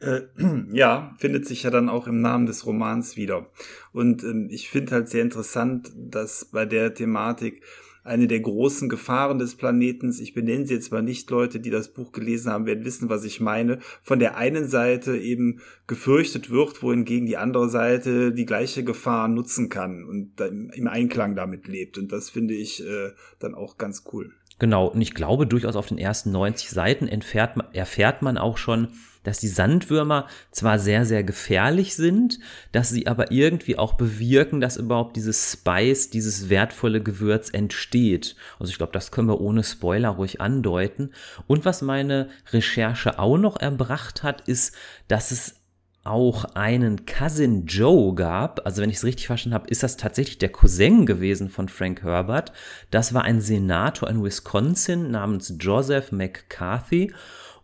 [0.00, 0.22] Äh,
[0.72, 3.46] ja, findet sich ja dann auch im Namen des Romans wieder.
[3.92, 7.62] Und ähm, ich finde halt sehr interessant, dass bei der Thematik
[8.04, 10.20] eine der großen Gefahren des Planetens.
[10.20, 11.30] Ich benenne sie jetzt mal nicht.
[11.30, 13.78] Leute, die das Buch gelesen haben, werden wissen, was ich meine.
[14.02, 19.68] Von der einen Seite eben gefürchtet wird, wohingegen die andere Seite die gleiche Gefahr nutzen
[19.68, 21.98] kann und im Einklang damit lebt.
[21.98, 24.32] Und das finde ich äh, dann auch ganz cool.
[24.58, 28.88] Genau, und ich glaube durchaus auf den ersten 90 Seiten erfährt, erfährt man auch schon,
[29.22, 32.38] dass die Sandwürmer zwar sehr, sehr gefährlich sind,
[32.72, 38.36] dass sie aber irgendwie auch bewirken, dass überhaupt dieses Spice, dieses wertvolle Gewürz entsteht.
[38.58, 41.10] Also ich glaube, das können wir ohne Spoiler ruhig andeuten.
[41.46, 44.74] Und was meine Recherche auch noch erbracht hat, ist,
[45.08, 45.56] dass es
[46.04, 48.66] auch einen Cousin Joe gab.
[48.66, 52.02] Also wenn ich es richtig verstanden habe, ist das tatsächlich der Cousin gewesen von Frank
[52.02, 52.52] Herbert.
[52.90, 57.12] Das war ein Senator in Wisconsin namens Joseph McCarthy.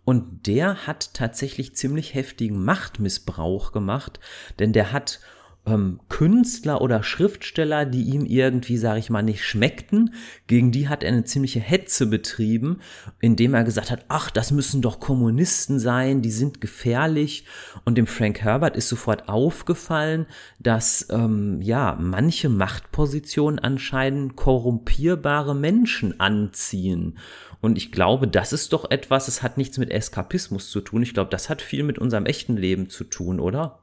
[0.09, 4.21] Und der hat tatsächlich ziemlich heftigen Machtmissbrauch gemacht,
[4.59, 5.21] denn der hat
[5.67, 10.15] ähm, Künstler oder Schriftsteller, die ihm irgendwie, sage ich mal, nicht schmeckten,
[10.47, 12.81] gegen die hat er eine ziemliche Hetze betrieben,
[13.21, 17.45] indem er gesagt hat, ach, das müssen doch Kommunisten sein, die sind gefährlich.
[17.85, 20.25] Und dem Frank Herbert ist sofort aufgefallen,
[20.59, 27.19] dass ähm, ja manche Machtpositionen anscheinend korrumpierbare Menschen anziehen.
[27.61, 31.03] Und ich glaube, das ist doch etwas, es hat nichts mit Eskapismus zu tun.
[31.03, 33.81] Ich glaube, das hat viel mit unserem echten Leben zu tun, oder?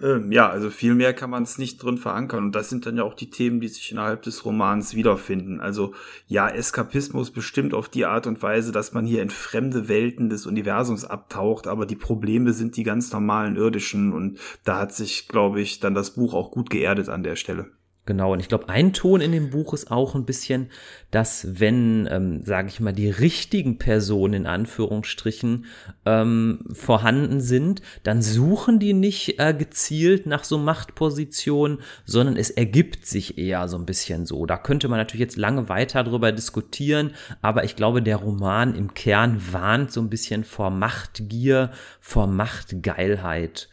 [0.00, 2.44] Ähm, ja, also viel mehr kann man es nicht drin verankern.
[2.44, 5.60] Und das sind dann ja auch die Themen, die sich innerhalb des Romans wiederfinden.
[5.60, 5.94] Also
[6.26, 10.46] ja, Eskapismus bestimmt auf die Art und Weise, dass man hier in fremde Welten des
[10.46, 14.12] Universums abtaucht, aber die Probleme sind die ganz normalen irdischen.
[14.12, 17.70] Und da hat sich, glaube ich, dann das Buch auch gut geerdet an der Stelle.
[18.06, 20.70] Genau, und ich glaube, ein Ton in dem Buch ist auch ein bisschen,
[21.10, 25.64] dass wenn, ähm, sage ich mal, die richtigen Personen in Anführungsstrichen
[26.04, 33.06] ähm, vorhanden sind, dann suchen die nicht äh, gezielt nach so Machtpositionen, sondern es ergibt
[33.06, 34.46] sich eher so ein bisschen so.
[34.46, 37.10] Da könnte man natürlich jetzt lange weiter drüber diskutieren,
[37.42, 43.68] aber ich glaube, der Roman im Kern warnt so ein bisschen vor Machtgier, vor Machtgeilheit.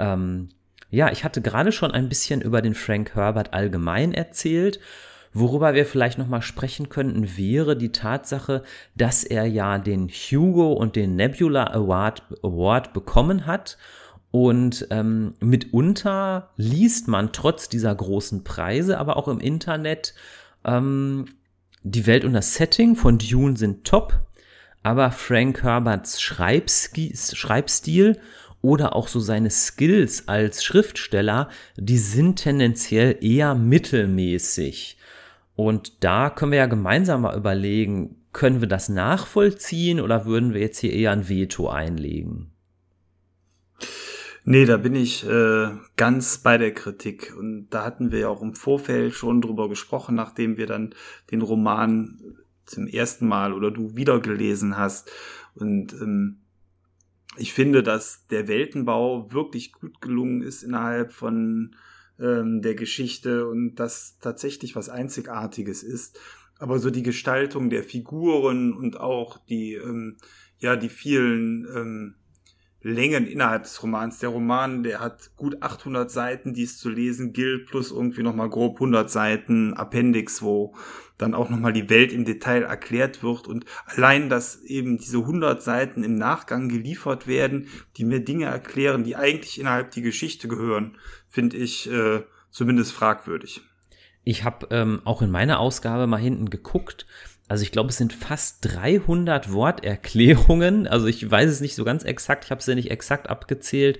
[0.00, 0.48] Ähm,
[0.90, 4.80] ja, ich hatte gerade schon ein bisschen über den Frank Herbert allgemein erzählt.
[5.34, 8.62] Worüber wir vielleicht nochmal sprechen könnten, wäre die Tatsache,
[8.94, 13.76] dass er ja den Hugo und den Nebula Award, Award bekommen hat.
[14.30, 20.14] Und ähm, mitunter liest man trotz dieser großen Preise, aber auch im Internet,
[20.64, 21.26] ähm,
[21.82, 24.20] die Welt und das Setting von Dune sind top,
[24.82, 28.20] aber Frank Herberts Schreibstil
[28.62, 34.98] oder auch so seine Skills als Schriftsteller, die sind tendenziell eher mittelmäßig.
[35.54, 40.60] Und da können wir ja gemeinsam mal überlegen, können wir das nachvollziehen oder würden wir
[40.60, 42.52] jetzt hier eher ein Veto einlegen?
[44.44, 47.34] Nee, da bin ich äh, ganz bei der Kritik.
[47.38, 50.94] Und da hatten wir ja auch im Vorfeld schon drüber gesprochen, nachdem wir dann
[51.30, 52.18] den Roman
[52.64, 55.10] zum ersten Mal oder du wieder gelesen hast.
[55.54, 56.38] Und ähm,
[57.38, 61.74] ich finde, dass der Weltenbau wirklich gut gelungen ist innerhalb von
[62.18, 66.18] ähm, der Geschichte und das tatsächlich was Einzigartiges ist.
[66.58, 70.16] Aber so die Gestaltung der Figuren und auch die, ähm,
[70.58, 72.14] ja, die vielen ähm,
[72.80, 74.20] Längen innerhalb des Romans.
[74.20, 78.48] Der Roman, der hat gut 800 Seiten, die es zu lesen gilt, plus irgendwie nochmal
[78.48, 80.74] grob 100 Seiten Appendix, wo
[81.18, 85.60] dann auch nochmal die Welt im Detail erklärt wird und allein, dass eben diese 100
[85.60, 90.96] Seiten im Nachgang geliefert werden, die mir Dinge erklären, die eigentlich innerhalb die Geschichte gehören,
[91.28, 93.62] finde ich äh, zumindest fragwürdig.
[94.22, 97.06] Ich habe ähm, auch in meiner Ausgabe mal hinten geguckt
[97.48, 100.86] also ich glaube, es sind fast 300 Worterklärungen.
[100.86, 103.98] Also ich weiß es nicht so ganz exakt, ich habe es ja nicht exakt abgezählt,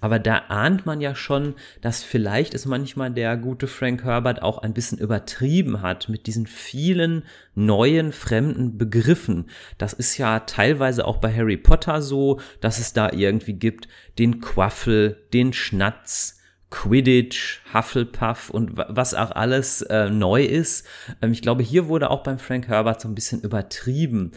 [0.00, 4.58] aber da ahnt man ja schon, dass vielleicht es manchmal der gute Frank Herbert auch
[4.58, 7.24] ein bisschen übertrieben hat mit diesen vielen
[7.54, 9.46] neuen fremden Begriffen.
[9.78, 14.40] Das ist ja teilweise auch bei Harry Potter so, dass es da irgendwie gibt den
[14.40, 16.41] Quaffel, den Schnatz,
[16.72, 20.86] Quidditch, Hufflepuff und was auch alles äh, neu ist.
[21.20, 24.32] Ähm, ich glaube, hier wurde auch beim Frank Herbert so ein bisschen übertrieben.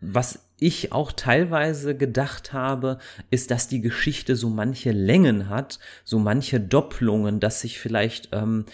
[0.00, 2.98] Was ich auch teilweise gedacht habe,
[3.30, 8.64] ist, dass die Geschichte so manche Längen hat, so manche Doppelungen, dass sich vielleicht ähm,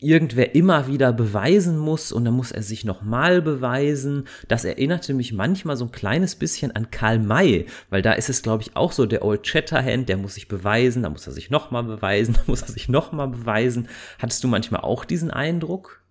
[0.00, 4.24] irgendwer immer wieder beweisen muss und dann muss er sich nochmal beweisen.
[4.48, 8.42] Das erinnerte mich manchmal so ein kleines bisschen an Karl May, weil da ist es,
[8.42, 11.50] glaube ich, auch so der Old Shatterhand, der muss sich beweisen, da muss er sich
[11.50, 13.88] nochmal beweisen, da muss er sich nochmal beweisen.
[14.18, 16.02] Hattest du manchmal auch diesen Eindruck?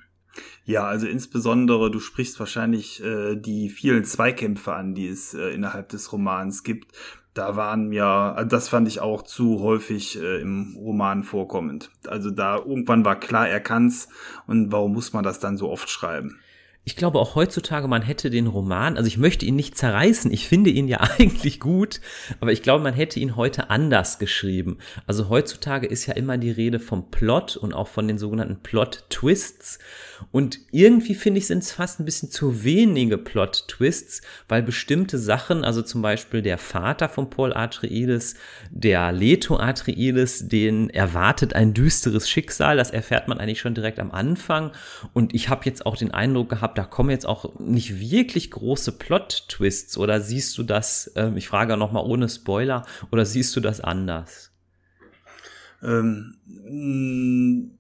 [0.65, 5.89] Ja, also insbesondere, du sprichst wahrscheinlich äh, die vielen Zweikämpfe an, die es äh, innerhalb
[5.89, 6.91] des Romans gibt.
[7.37, 11.91] Da waren ja, das fand ich auch zu häufig äh, im Roman vorkommend.
[12.07, 14.09] Also da irgendwann war klar, er kann's
[14.47, 16.39] und warum muss man das dann so oft schreiben?
[16.87, 20.47] Ich glaube auch heutzutage, man hätte den Roman, also ich möchte ihn nicht zerreißen, ich
[20.47, 21.99] finde ihn ja eigentlich gut,
[22.39, 24.77] aber ich glaube, man hätte ihn heute anders geschrieben.
[25.05, 29.79] Also heutzutage ist ja immer die Rede vom Plot und auch von den sogenannten Plot-Twists.
[30.31, 35.65] Und irgendwie finde ich, sind es fast ein bisschen zu wenige Plot-Twists, weil bestimmte Sachen,
[35.65, 38.35] also zum Beispiel der Vater von Paul Atreides,
[38.71, 44.11] der Leto Atreides, den erwartet ein düsteres Schicksal, das erfährt man eigentlich schon direkt am
[44.11, 44.71] Anfang.
[45.11, 48.91] Und ich habe jetzt auch den Eindruck gehabt, da kommen jetzt auch nicht wirklich große
[48.93, 53.81] Plot-Twists oder siehst du das, ähm, ich frage nochmal ohne Spoiler, oder siehst du das
[53.81, 54.51] anders?
[55.81, 57.77] Ähm, mm,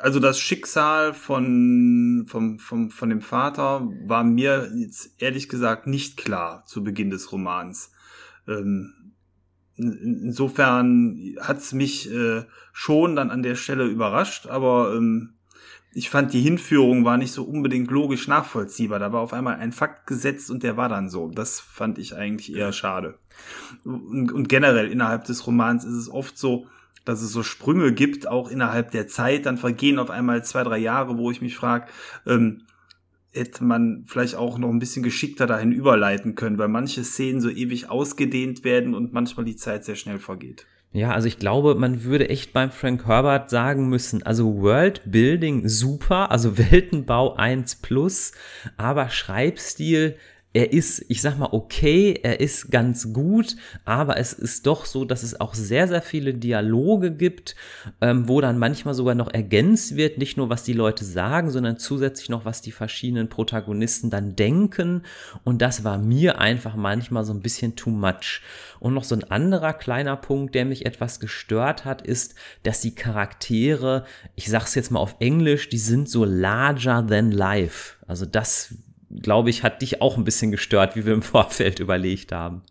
[0.00, 6.16] also das Schicksal von, vom, vom, von dem Vater war mir jetzt ehrlich gesagt nicht
[6.16, 7.90] klar zu Beginn des Romans.
[8.46, 9.14] Ähm,
[9.76, 15.37] insofern hat's mich äh, schon dann an der Stelle überrascht, aber ähm,
[15.92, 18.98] ich fand, die Hinführung war nicht so unbedingt logisch nachvollziehbar.
[18.98, 21.28] Da war auf einmal ein Fakt gesetzt und der war dann so.
[21.30, 23.18] Das fand ich eigentlich eher schade.
[23.84, 26.66] Und, und generell innerhalb des Romans ist es oft so,
[27.04, 29.46] dass es so Sprünge gibt, auch innerhalb der Zeit.
[29.46, 31.86] Dann vergehen auf einmal zwei, drei Jahre, wo ich mich frage,
[32.26, 32.62] ähm,
[33.32, 37.48] hätte man vielleicht auch noch ein bisschen geschickter dahin überleiten können, weil manche Szenen so
[37.48, 40.66] ewig ausgedehnt werden und manchmal die Zeit sehr schnell vergeht.
[40.92, 46.30] Ja, also ich glaube, man würde echt beim Frank Herbert sagen müssen, also Worldbuilding super,
[46.30, 48.32] also Weltenbau 1 plus,
[48.76, 50.16] aber Schreibstil
[50.54, 55.04] er ist, ich sag mal, okay, er ist ganz gut, aber es ist doch so,
[55.04, 57.54] dass es auch sehr, sehr viele Dialoge gibt,
[58.00, 61.78] ähm, wo dann manchmal sogar noch ergänzt wird, nicht nur was die Leute sagen, sondern
[61.78, 65.02] zusätzlich noch, was die verschiedenen Protagonisten dann denken.
[65.44, 68.40] Und das war mir einfach manchmal so ein bisschen too much.
[68.80, 72.94] Und noch so ein anderer kleiner Punkt, der mich etwas gestört hat, ist, dass die
[72.94, 77.96] Charaktere, ich sag's jetzt mal auf Englisch, die sind so larger than life.
[78.06, 78.74] Also das
[79.10, 82.62] glaube ich, hat dich auch ein bisschen gestört, wie wir im Vorfeld überlegt haben.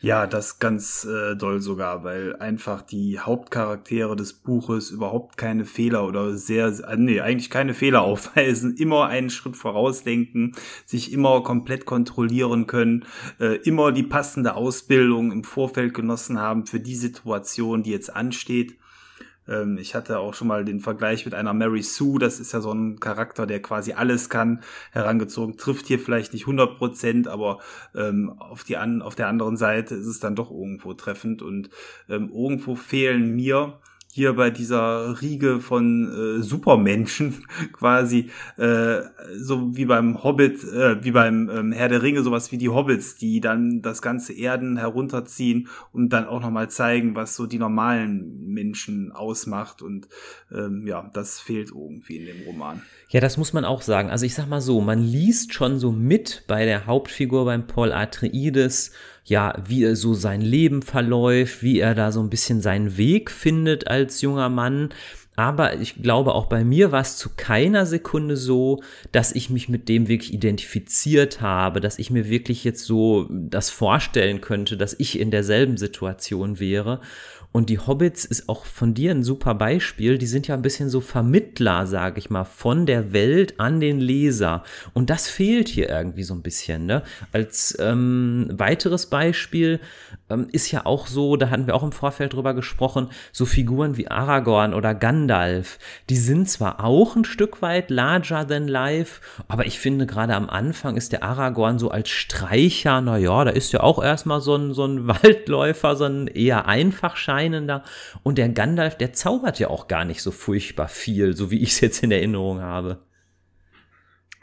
[0.00, 6.06] Ja, das ganz äh, doll sogar, weil einfach die Hauptcharaktere des Buches überhaupt keine Fehler
[6.06, 10.54] oder sehr, äh, nee, eigentlich keine Fehler aufweisen, immer einen Schritt vorausdenken,
[10.86, 13.06] sich immer komplett kontrollieren können,
[13.40, 18.76] äh, immer die passende Ausbildung im Vorfeld genossen haben für die Situation, die jetzt ansteht.
[19.48, 22.60] Ähm, ich hatte auch schon mal den Vergleich mit einer Mary Sue, das ist ja
[22.60, 24.60] so ein Charakter, der quasi alles kann,
[24.92, 27.58] herangezogen, trifft hier vielleicht nicht 100 Prozent, aber
[27.94, 31.42] ähm, auf, die an, auf der anderen Seite ist es dann doch irgendwo treffend.
[31.42, 31.70] Und
[32.08, 33.80] ähm, irgendwo fehlen mir
[34.18, 39.02] hier bei dieser Riege von äh, Supermenschen quasi äh,
[39.36, 43.14] so wie beim Hobbit, äh, wie beim ähm, Herr der Ringe, sowas wie die Hobbits,
[43.14, 48.44] die dann das ganze Erden herunterziehen und dann auch nochmal zeigen, was so die normalen
[48.52, 49.82] Menschen ausmacht.
[49.82, 50.08] Und
[50.50, 52.82] ähm, ja, das fehlt irgendwie in dem Roman.
[53.10, 54.10] Ja, das muss man auch sagen.
[54.10, 57.92] Also ich sag mal so, man liest schon so mit bei der Hauptfigur beim Paul
[57.92, 58.90] Atreides,
[59.28, 63.30] ja, wie er so sein Leben verläuft, wie er da so ein bisschen seinen Weg
[63.30, 64.90] findet als junger Mann.
[65.38, 69.68] Aber ich glaube, auch bei mir war es zu keiner Sekunde so, dass ich mich
[69.68, 74.96] mit dem wirklich identifiziert habe, dass ich mir wirklich jetzt so das vorstellen könnte, dass
[74.98, 77.00] ich in derselben Situation wäre.
[77.50, 80.18] Und die Hobbits ist auch von dir ein super Beispiel.
[80.18, 84.00] Die sind ja ein bisschen so Vermittler, sage ich mal, von der Welt an den
[84.00, 84.64] Leser.
[84.92, 86.86] Und das fehlt hier irgendwie so ein bisschen.
[86.86, 87.02] Ne?
[87.32, 89.80] Als ähm, weiteres Beispiel
[90.30, 93.96] ähm, ist ja auch so, da hatten wir auch im Vorfeld drüber gesprochen, so Figuren
[93.96, 95.78] wie Aragorn oder Gandalf.
[96.10, 100.48] Die sind zwar auch ein Stück weit larger than life, aber ich finde gerade am
[100.48, 104.74] Anfang ist der Aragorn so als Streicher, naja, da ist ja auch erstmal so ein,
[104.74, 107.82] so ein Waldläufer, so ein eher einfach scheinender.
[108.22, 111.70] Und der Gandalf, der zaubert ja auch gar nicht so furchtbar viel, so wie ich
[111.70, 112.98] es jetzt in Erinnerung habe.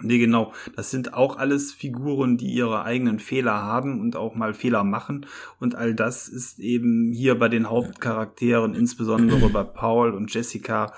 [0.01, 0.51] Nee, genau.
[0.75, 5.25] Das sind auch alles Figuren, die ihre eigenen Fehler haben und auch mal Fehler machen.
[5.59, 10.93] Und all das ist eben hier bei den Hauptcharakteren, insbesondere bei Paul und Jessica,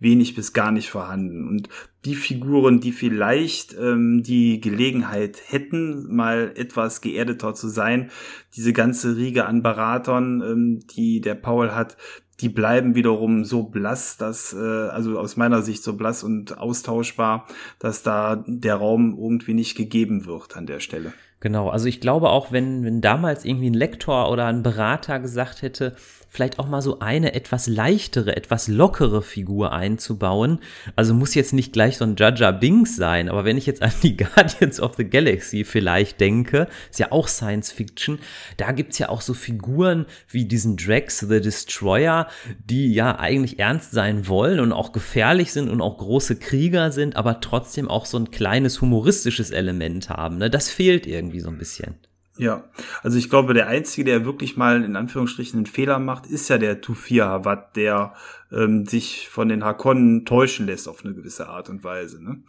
[0.00, 1.48] wenig bis gar nicht vorhanden.
[1.48, 1.68] Und
[2.04, 8.10] die Figuren, die vielleicht ähm, die Gelegenheit hätten, mal etwas geerdeter zu sein,
[8.56, 11.96] diese ganze Riege an Beratern, ähm, die der Paul hat,
[12.42, 17.46] die bleiben wiederum so blass, dass, äh, also aus meiner Sicht so blass und austauschbar,
[17.78, 21.12] dass da der Raum irgendwie nicht gegeben wird an der Stelle.
[21.40, 25.62] Genau, also ich glaube auch, wenn, wenn damals irgendwie ein Lektor oder ein Berater gesagt
[25.62, 25.96] hätte,
[26.32, 30.60] vielleicht auch mal so eine etwas leichtere, etwas lockere Figur einzubauen.
[30.96, 33.92] Also muss jetzt nicht gleich so ein Jaja Binks sein, aber wenn ich jetzt an
[34.02, 38.18] die Guardians of the Galaxy vielleicht denke, ist ja auch Science Fiction,
[38.56, 42.28] da gibt's ja auch so Figuren wie diesen Drax the Destroyer,
[42.64, 47.14] die ja eigentlich ernst sein wollen und auch gefährlich sind und auch große Krieger sind,
[47.14, 50.38] aber trotzdem auch so ein kleines humoristisches Element haben.
[50.38, 50.48] Ne?
[50.48, 51.96] Das fehlt irgendwie so ein bisschen.
[52.38, 52.64] Ja,
[53.02, 56.56] also ich glaube, der Einzige, der wirklich mal in Anführungsstrichen einen Fehler macht, ist ja
[56.56, 58.14] der Tufir Hawat, der
[58.50, 62.24] ähm, sich von den Hakonnen täuschen lässt auf eine gewisse Art und Weise.
[62.24, 62.42] Ne?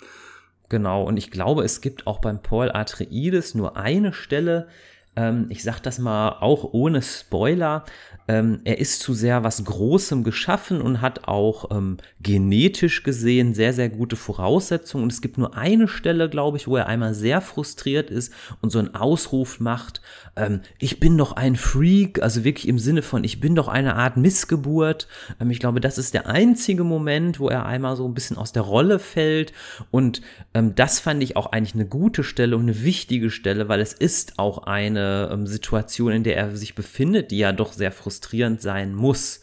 [0.69, 4.67] Genau, und ich glaube, es gibt auch beim Paul Atreides nur eine Stelle,
[5.15, 7.85] ähm, ich sag das mal auch ohne Spoiler,
[8.27, 13.73] ähm, er ist zu sehr was Großem geschaffen und hat auch ähm, genetisch gesehen sehr,
[13.73, 15.03] sehr gute Voraussetzungen.
[15.03, 18.69] Und es gibt nur eine Stelle, glaube ich, wo er einmal sehr frustriert ist und
[18.69, 20.01] so einen Ausruf macht,
[20.35, 23.95] ähm, ich bin doch ein Freak, also wirklich im Sinne von, ich bin doch eine
[23.95, 25.07] Art Missgeburt.
[25.39, 28.51] Ähm, ich glaube, das ist der einzige Moment, wo er einmal so ein bisschen aus
[28.51, 29.53] der Rolle fällt.
[29.91, 30.21] Und
[30.53, 33.93] ähm, das fand ich auch eigentlich eine gute Stelle und eine wichtige Stelle, weil es
[33.93, 38.61] ist auch eine ähm, Situation, in der er sich befindet, die ja doch sehr frustrierend
[38.61, 39.41] sein muss.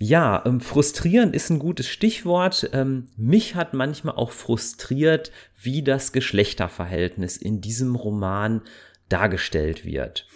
[0.00, 2.70] Ja, ähm, frustrierend ist ein gutes Stichwort.
[2.72, 8.62] Ähm, mich hat manchmal auch frustriert, wie das Geschlechterverhältnis in diesem Roman
[9.08, 10.26] dargestellt wird.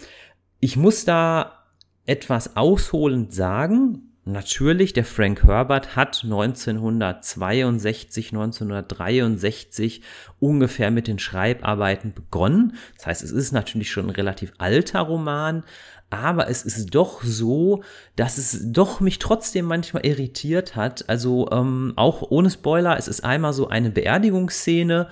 [0.60, 1.64] Ich muss da
[2.06, 4.12] etwas ausholend sagen.
[4.24, 10.00] Natürlich, der Frank Herbert hat 1962, 1963
[10.38, 12.76] ungefähr mit den Schreibarbeiten begonnen.
[12.96, 15.64] Das heißt, es ist natürlich schon ein relativ alter Roman,
[16.10, 17.82] aber es ist doch so,
[18.14, 21.08] dass es doch mich trotzdem manchmal irritiert hat.
[21.08, 25.08] Also ähm, auch ohne Spoiler, es ist einmal so eine Beerdigungsszene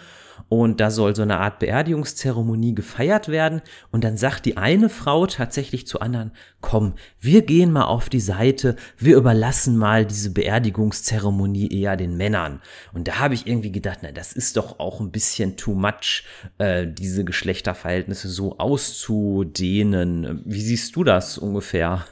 [0.49, 5.27] und da soll so eine Art Beerdigungszeremonie gefeiert werden und dann sagt die eine Frau
[5.27, 11.69] tatsächlich zu anderen, komm, wir gehen mal auf die Seite, wir überlassen mal diese Beerdigungszeremonie
[11.73, 12.61] eher den Männern.
[12.93, 16.25] Und da habe ich irgendwie gedacht, na, das ist doch auch ein bisschen too much,
[16.59, 20.43] äh, diese Geschlechterverhältnisse so auszudehnen.
[20.45, 22.05] Wie siehst du das ungefähr?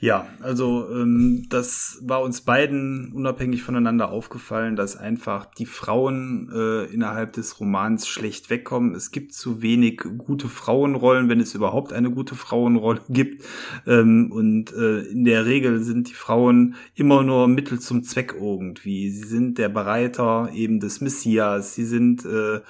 [0.00, 6.84] Ja, also ähm, das war uns beiden unabhängig voneinander aufgefallen, dass einfach die Frauen äh,
[6.92, 8.96] innerhalb des Romans schlecht wegkommen.
[8.96, 13.44] Es gibt zu wenig gute Frauenrollen, wenn es überhaupt eine gute Frauenrolle gibt.
[13.86, 19.08] Ähm, und äh, in der Regel sind die Frauen immer nur Mittel zum Zweck irgendwie.
[19.10, 21.76] Sie sind der Bereiter eben des Messias.
[21.76, 22.60] Sie sind äh,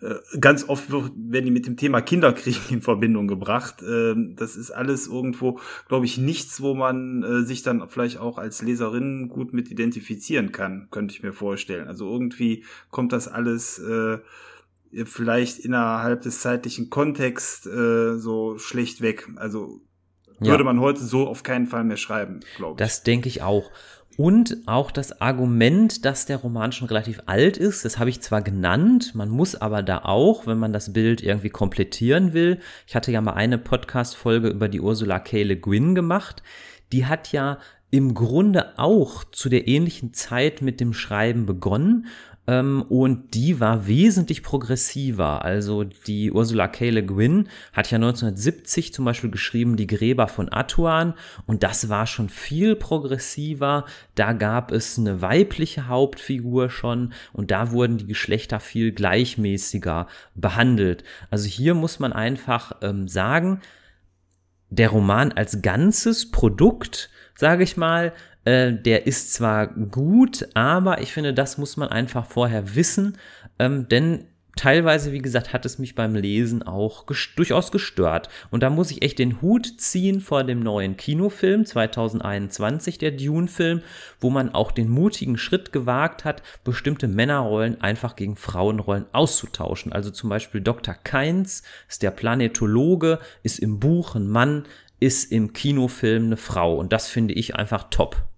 [0.00, 3.82] äh, ganz oft werden die mit dem Thema Kinderkrieg in Verbindung gebracht.
[3.86, 8.38] Ähm, das ist alles irgendwo, glaube ich, nichts, wo man äh, sich dann vielleicht auch
[8.38, 11.86] als Leserin gut mit identifizieren kann, könnte ich mir vorstellen.
[11.86, 14.18] Also irgendwie kommt das alles äh,
[15.04, 19.28] vielleicht innerhalb des zeitlichen Kontexts so schlecht weg.
[19.36, 19.82] Also
[20.40, 20.64] würde ja.
[20.64, 22.78] man heute so auf keinen Fall mehr schreiben, glaube ich.
[22.78, 23.70] Das denke ich auch.
[24.20, 28.42] Und auch das Argument, dass der Roman schon relativ alt ist, das habe ich zwar
[28.42, 32.58] genannt, man muss aber da auch, wenn man das Bild irgendwie komplettieren will.
[32.86, 35.42] Ich hatte ja mal eine Podcast-Folge über die Ursula K.
[35.44, 36.42] Le Guin gemacht.
[36.92, 37.60] Die hat ja
[37.90, 42.04] im Grunde auch zu der ähnlichen Zeit mit dem Schreiben begonnen
[42.50, 45.44] ähm, und die war wesentlich progressiver.
[45.44, 46.90] Also die Ursula K.
[46.90, 51.14] Le Guin hat ja 1970 zum Beispiel geschrieben Die Gräber von Atuan
[51.46, 53.84] und das war schon viel progressiver.
[54.16, 61.04] Da gab es eine weibliche Hauptfigur schon und da wurden die Geschlechter viel gleichmäßiger behandelt.
[61.30, 63.60] Also hier muss man einfach ähm, sagen,
[64.70, 67.10] der Roman als ganzes Produkt,
[67.40, 68.12] sage ich mal,
[68.44, 73.16] äh, der ist zwar gut, aber ich finde, das muss man einfach vorher wissen,
[73.58, 74.26] ähm, denn
[74.56, 78.28] teilweise, wie gesagt, hat es mich beim Lesen auch gest durchaus gestört.
[78.50, 83.80] Und da muss ich echt den Hut ziehen vor dem neuen Kinofilm 2021, der Dune-Film,
[84.20, 89.94] wo man auch den mutigen Schritt gewagt hat, bestimmte Männerrollen einfach gegen Frauenrollen auszutauschen.
[89.94, 90.94] Also zum Beispiel Dr.
[90.94, 94.64] Keins ist der Planetologe, ist im Buch ein Mann,
[95.00, 96.76] ist im Kinofilm eine Frau.
[96.76, 98.30] Und das finde ich einfach top.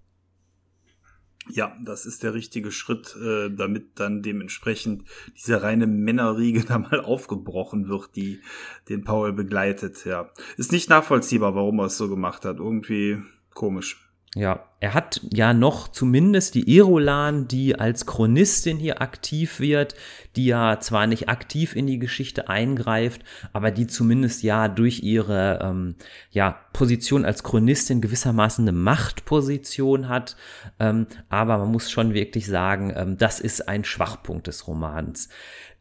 [1.49, 5.03] Ja, das ist der richtige Schritt, äh, damit dann dementsprechend
[5.35, 8.39] diese reine Männerriege da mal aufgebrochen wird, die
[8.87, 10.05] den Paul begleitet.
[10.05, 12.59] Ja, ist nicht nachvollziehbar, warum er es so gemacht hat.
[12.59, 13.21] Irgendwie
[13.53, 14.02] komisch.
[14.35, 19.93] Ja, er hat ja noch zumindest die Erolan, die als Chronistin hier aktiv wird,
[20.35, 23.21] die ja zwar nicht aktiv in die Geschichte eingreift,
[23.53, 25.95] aber die zumindest ja durch ihre ähm,
[26.31, 30.35] ja, Position als Chronistin gewissermaßen eine Machtposition hat.
[30.79, 35.29] Ähm, aber man muss schon wirklich sagen, ähm, das ist ein Schwachpunkt des Romans.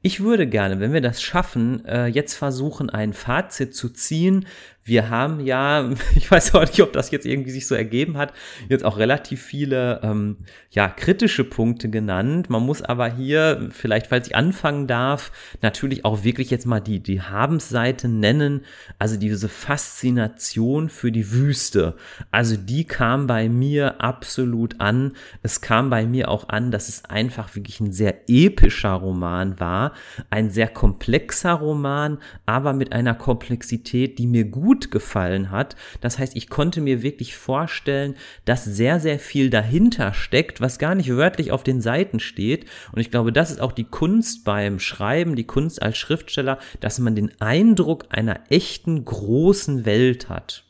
[0.05, 4.46] Ich würde gerne, wenn wir das schaffen, äh, jetzt versuchen, ein Fazit zu ziehen.
[4.85, 8.33] Wir haben ja, ich weiß auch nicht, ob das jetzt irgendwie sich so ergeben hat,
[8.68, 10.39] jetzt auch relativ viele ähm,
[10.70, 12.51] ja, kritische Punkte genannt.
[12.51, 17.01] Man muss aber hier, vielleicht, falls ich anfangen darf, natürlich auch wirklich jetzt mal die,
[17.01, 18.62] die Habensseite nennen.
[18.99, 21.97] Also diese Faszination für die Wüste.
[22.30, 25.12] Also die kam bei mir absolut an.
[25.43, 29.93] Es kam bei mir auch an, dass es einfach wirklich ein sehr epischer Roman war
[30.30, 35.77] ein sehr komplexer Roman, aber mit einer Komplexität, die mir gut gefallen hat.
[36.01, 38.14] Das heißt, ich konnte mir wirklich vorstellen,
[38.45, 42.66] dass sehr, sehr viel dahinter steckt, was gar nicht wörtlich auf den Seiten steht.
[42.93, 46.99] Und ich glaube, das ist auch die Kunst beim Schreiben, die Kunst als Schriftsteller, dass
[46.99, 50.64] man den Eindruck einer echten großen Welt hat.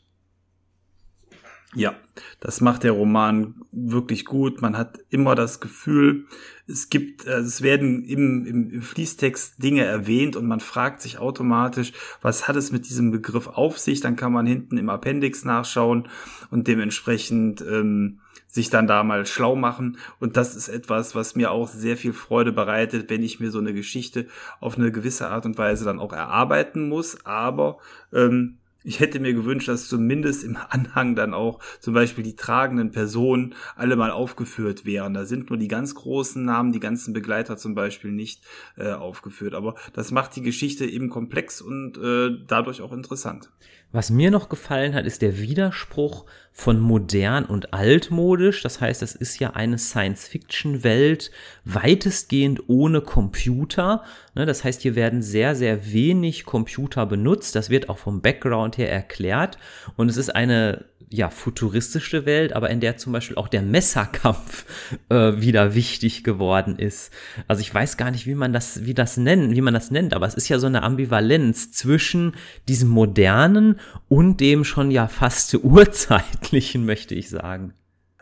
[1.74, 1.94] Ja,
[2.40, 4.62] das macht der Roman wirklich gut.
[4.62, 6.26] Man hat immer das Gefühl,
[6.66, 11.92] es gibt, also es werden im, im, Fließtext Dinge erwähnt und man fragt sich automatisch,
[12.20, 14.00] was hat es mit diesem Begriff auf sich?
[14.00, 16.08] Dann kann man hinten im Appendix nachschauen
[16.50, 18.20] und dementsprechend ähm,
[18.52, 19.96] sich dann da mal schlau machen.
[20.20, 23.58] Und das ist etwas, was mir auch sehr viel Freude bereitet, wenn ich mir so
[23.58, 24.26] eine Geschichte
[24.60, 27.24] auf eine gewisse Art und Weise dann auch erarbeiten muss.
[27.24, 27.78] Aber
[28.12, 32.90] ähm, ich hätte mir gewünscht, dass zumindest im Anhang dann auch zum Beispiel die tragenden
[32.90, 35.14] Personen alle mal aufgeführt wären.
[35.14, 38.42] Da sind nur die ganz großen Namen, die ganzen Begleiter zum Beispiel nicht
[38.76, 39.54] äh, aufgeführt.
[39.54, 43.50] Aber das macht die Geschichte eben komplex und äh, dadurch auch interessant.
[43.92, 48.62] Was mir noch gefallen hat, ist der Widerspruch von modern und altmodisch.
[48.62, 51.30] Das heißt, es ist ja eine Science-Fiction-Welt
[51.64, 54.04] weitestgehend ohne Computer.
[54.34, 57.54] Ne, das heißt, hier werden sehr, sehr wenig Computer benutzt.
[57.54, 59.58] Das wird auch vom Background her erklärt.
[59.96, 64.64] Und es ist eine ja, futuristische Welt, aber in der zum Beispiel auch der Messerkampf
[65.10, 67.12] äh, wieder wichtig geworden ist.
[67.46, 70.14] Also ich weiß gar nicht, wie man das, wie das nennen, wie man das nennt,
[70.14, 72.32] aber es ist ja so eine Ambivalenz zwischen
[72.66, 73.78] diesem modernen
[74.08, 75.50] und dem schon ja fast
[76.42, 77.74] urzeitlichen, möchte ich sagen.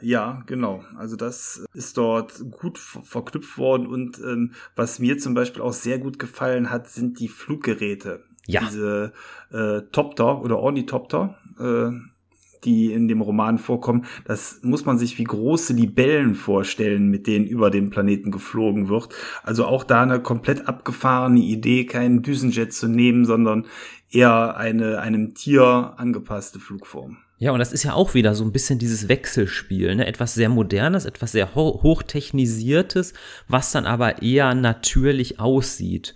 [0.03, 0.83] Ja, genau.
[0.97, 5.99] Also das ist dort gut verknüpft worden und ähm, was mir zum Beispiel auch sehr
[5.99, 8.25] gut gefallen hat, sind die Fluggeräte.
[8.47, 8.63] Ja.
[8.63, 9.13] Diese
[9.53, 11.39] äh, Topter oder Ornithopter.
[11.59, 11.91] Äh,
[12.63, 17.47] die in dem Roman vorkommen, das muss man sich wie große Libellen vorstellen, mit denen
[17.47, 19.09] über den Planeten geflogen wird.
[19.43, 23.65] Also auch da eine komplett abgefahrene Idee, keinen Düsenjet zu nehmen, sondern
[24.11, 27.17] eher eine einem Tier angepasste Flugform.
[27.43, 30.07] Ja, und das ist ja auch wieder so ein bisschen dieses Wechselspiel, ne?
[30.07, 33.15] Etwas sehr modernes, etwas sehr ho hochtechnisiertes,
[33.49, 36.15] was dann aber eher natürlich aussieht.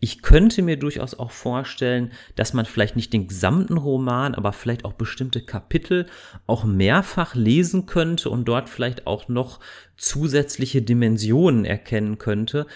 [0.00, 4.84] Ich könnte mir durchaus auch vorstellen, dass man vielleicht nicht den gesamten Roman, aber vielleicht
[4.84, 6.04] auch bestimmte Kapitel
[6.46, 9.60] auch mehrfach lesen könnte und dort vielleicht auch noch
[9.96, 12.66] zusätzliche Dimensionen erkennen könnte,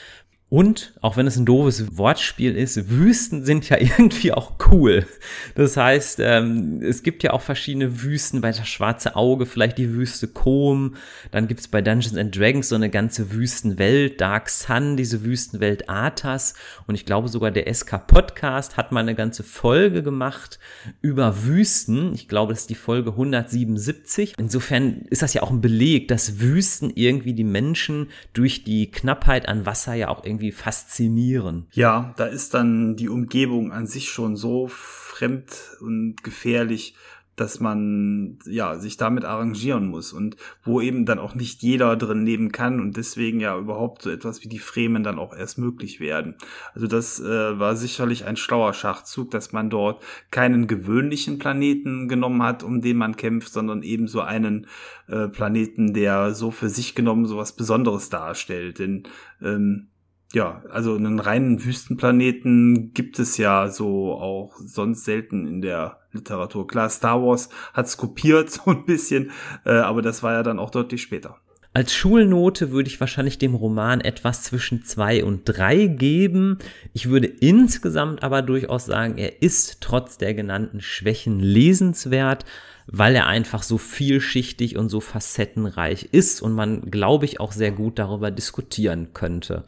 [0.50, 5.06] und, auch wenn es ein doofes Wortspiel ist, Wüsten sind ja irgendwie auch cool.
[5.54, 9.94] Das heißt, ähm, es gibt ja auch verschiedene Wüsten, bei das Schwarze Auge vielleicht die
[9.94, 10.96] Wüste Kom,
[11.30, 16.54] dann gibt's bei Dungeons and Dragons so eine ganze Wüstenwelt, Dark Sun, diese Wüstenwelt Arthas
[16.88, 20.58] und ich glaube sogar der SK Podcast hat mal eine ganze Folge gemacht
[21.00, 22.12] über Wüsten.
[22.12, 24.34] Ich glaube, das ist die Folge 177.
[24.36, 29.48] Insofern ist das ja auch ein Beleg, dass Wüsten irgendwie die Menschen durch die Knappheit
[29.48, 31.66] an Wasser ja auch irgendwie irgendwie faszinieren.
[31.72, 36.94] Ja, da ist dann die Umgebung an sich schon so fremd und gefährlich,
[37.36, 42.26] dass man ja sich damit arrangieren muss und wo eben dann auch nicht jeder drin
[42.26, 46.00] leben kann und deswegen ja überhaupt so etwas wie die Fremen dann auch erst möglich
[46.00, 46.34] werden.
[46.74, 52.42] Also das äh, war sicherlich ein schlauer Schachzug, dass man dort keinen gewöhnlichen Planeten genommen
[52.42, 54.66] hat, um den man kämpft, sondern eben so einen
[55.08, 58.80] äh, Planeten, der so für sich genommen so was Besonderes darstellt.
[58.80, 59.04] Denn
[59.40, 59.89] ähm,
[60.32, 66.66] ja, also einen reinen Wüstenplaneten gibt es ja so auch sonst selten in der Literatur.
[66.66, 69.30] Klar, Star Wars hat's kopiert so ein bisschen,
[69.64, 71.38] äh, aber das war ja dann auch deutlich später.
[71.72, 76.58] Als Schulnote würde ich wahrscheinlich dem Roman etwas zwischen zwei und drei geben.
[76.92, 82.44] Ich würde insgesamt aber durchaus sagen, er ist trotz der genannten Schwächen lesenswert,
[82.88, 87.70] weil er einfach so vielschichtig und so facettenreich ist und man, glaube ich, auch sehr
[87.70, 89.64] gut darüber diskutieren könnte.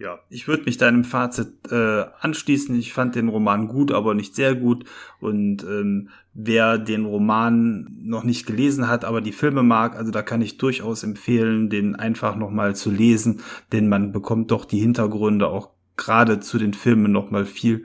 [0.00, 2.74] Ja, ich würde mich deinem Fazit äh, anschließen.
[2.74, 4.86] Ich fand den Roman gut, aber nicht sehr gut.
[5.20, 10.22] Und ähm, wer den Roman noch nicht gelesen hat, aber die Filme mag, also da
[10.22, 13.42] kann ich durchaus empfehlen, den einfach nochmal zu lesen,
[13.72, 17.84] denn man bekommt doch die Hintergründe auch gerade zu den Filmen nochmal viel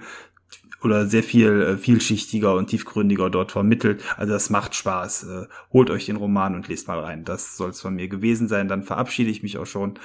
[0.84, 4.04] oder sehr viel äh, vielschichtiger und tiefgründiger dort vermittelt.
[4.18, 5.24] Also das macht Spaß.
[5.24, 7.26] Äh, holt euch den Roman und lest mal rein.
[7.26, 8.68] Das soll es von mir gewesen sein.
[8.68, 10.00] Dann verabschiede ich mich auch schon.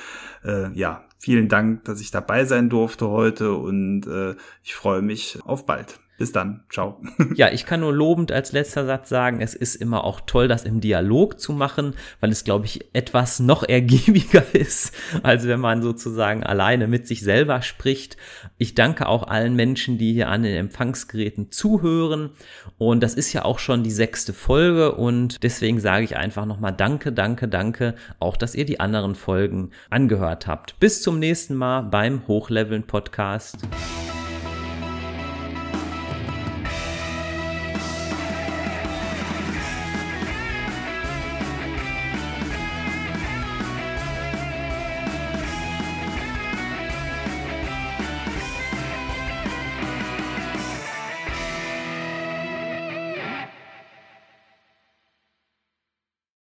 [0.44, 5.38] Äh, ja, vielen Dank, dass ich dabei sein durfte heute und äh, ich freue mich
[5.44, 6.00] auf bald.
[6.20, 6.64] Bis dann.
[6.68, 7.00] Ciao.
[7.34, 10.64] Ja, ich kann nur lobend als letzter Satz sagen, es ist immer auch toll, das
[10.64, 15.80] im Dialog zu machen, weil es, glaube ich, etwas noch ergiebiger ist, als wenn man
[15.80, 18.18] sozusagen alleine mit sich selber spricht.
[18.58, 22.30] Ich danke auch allen Menschen, die hier an den Empfangsgeräten zuhören.
[22.76, 26.74] Und das ist ja auch schon die sechste Folge und deswegen sage ich einfach nochmal
[26.74, 30.78] Danke, danke, danke, auch dass ihr die anderen Folgen angehört habt.
[30.80, 33.56] Bis zum nächsten Mal beim Hochleveln Podcast.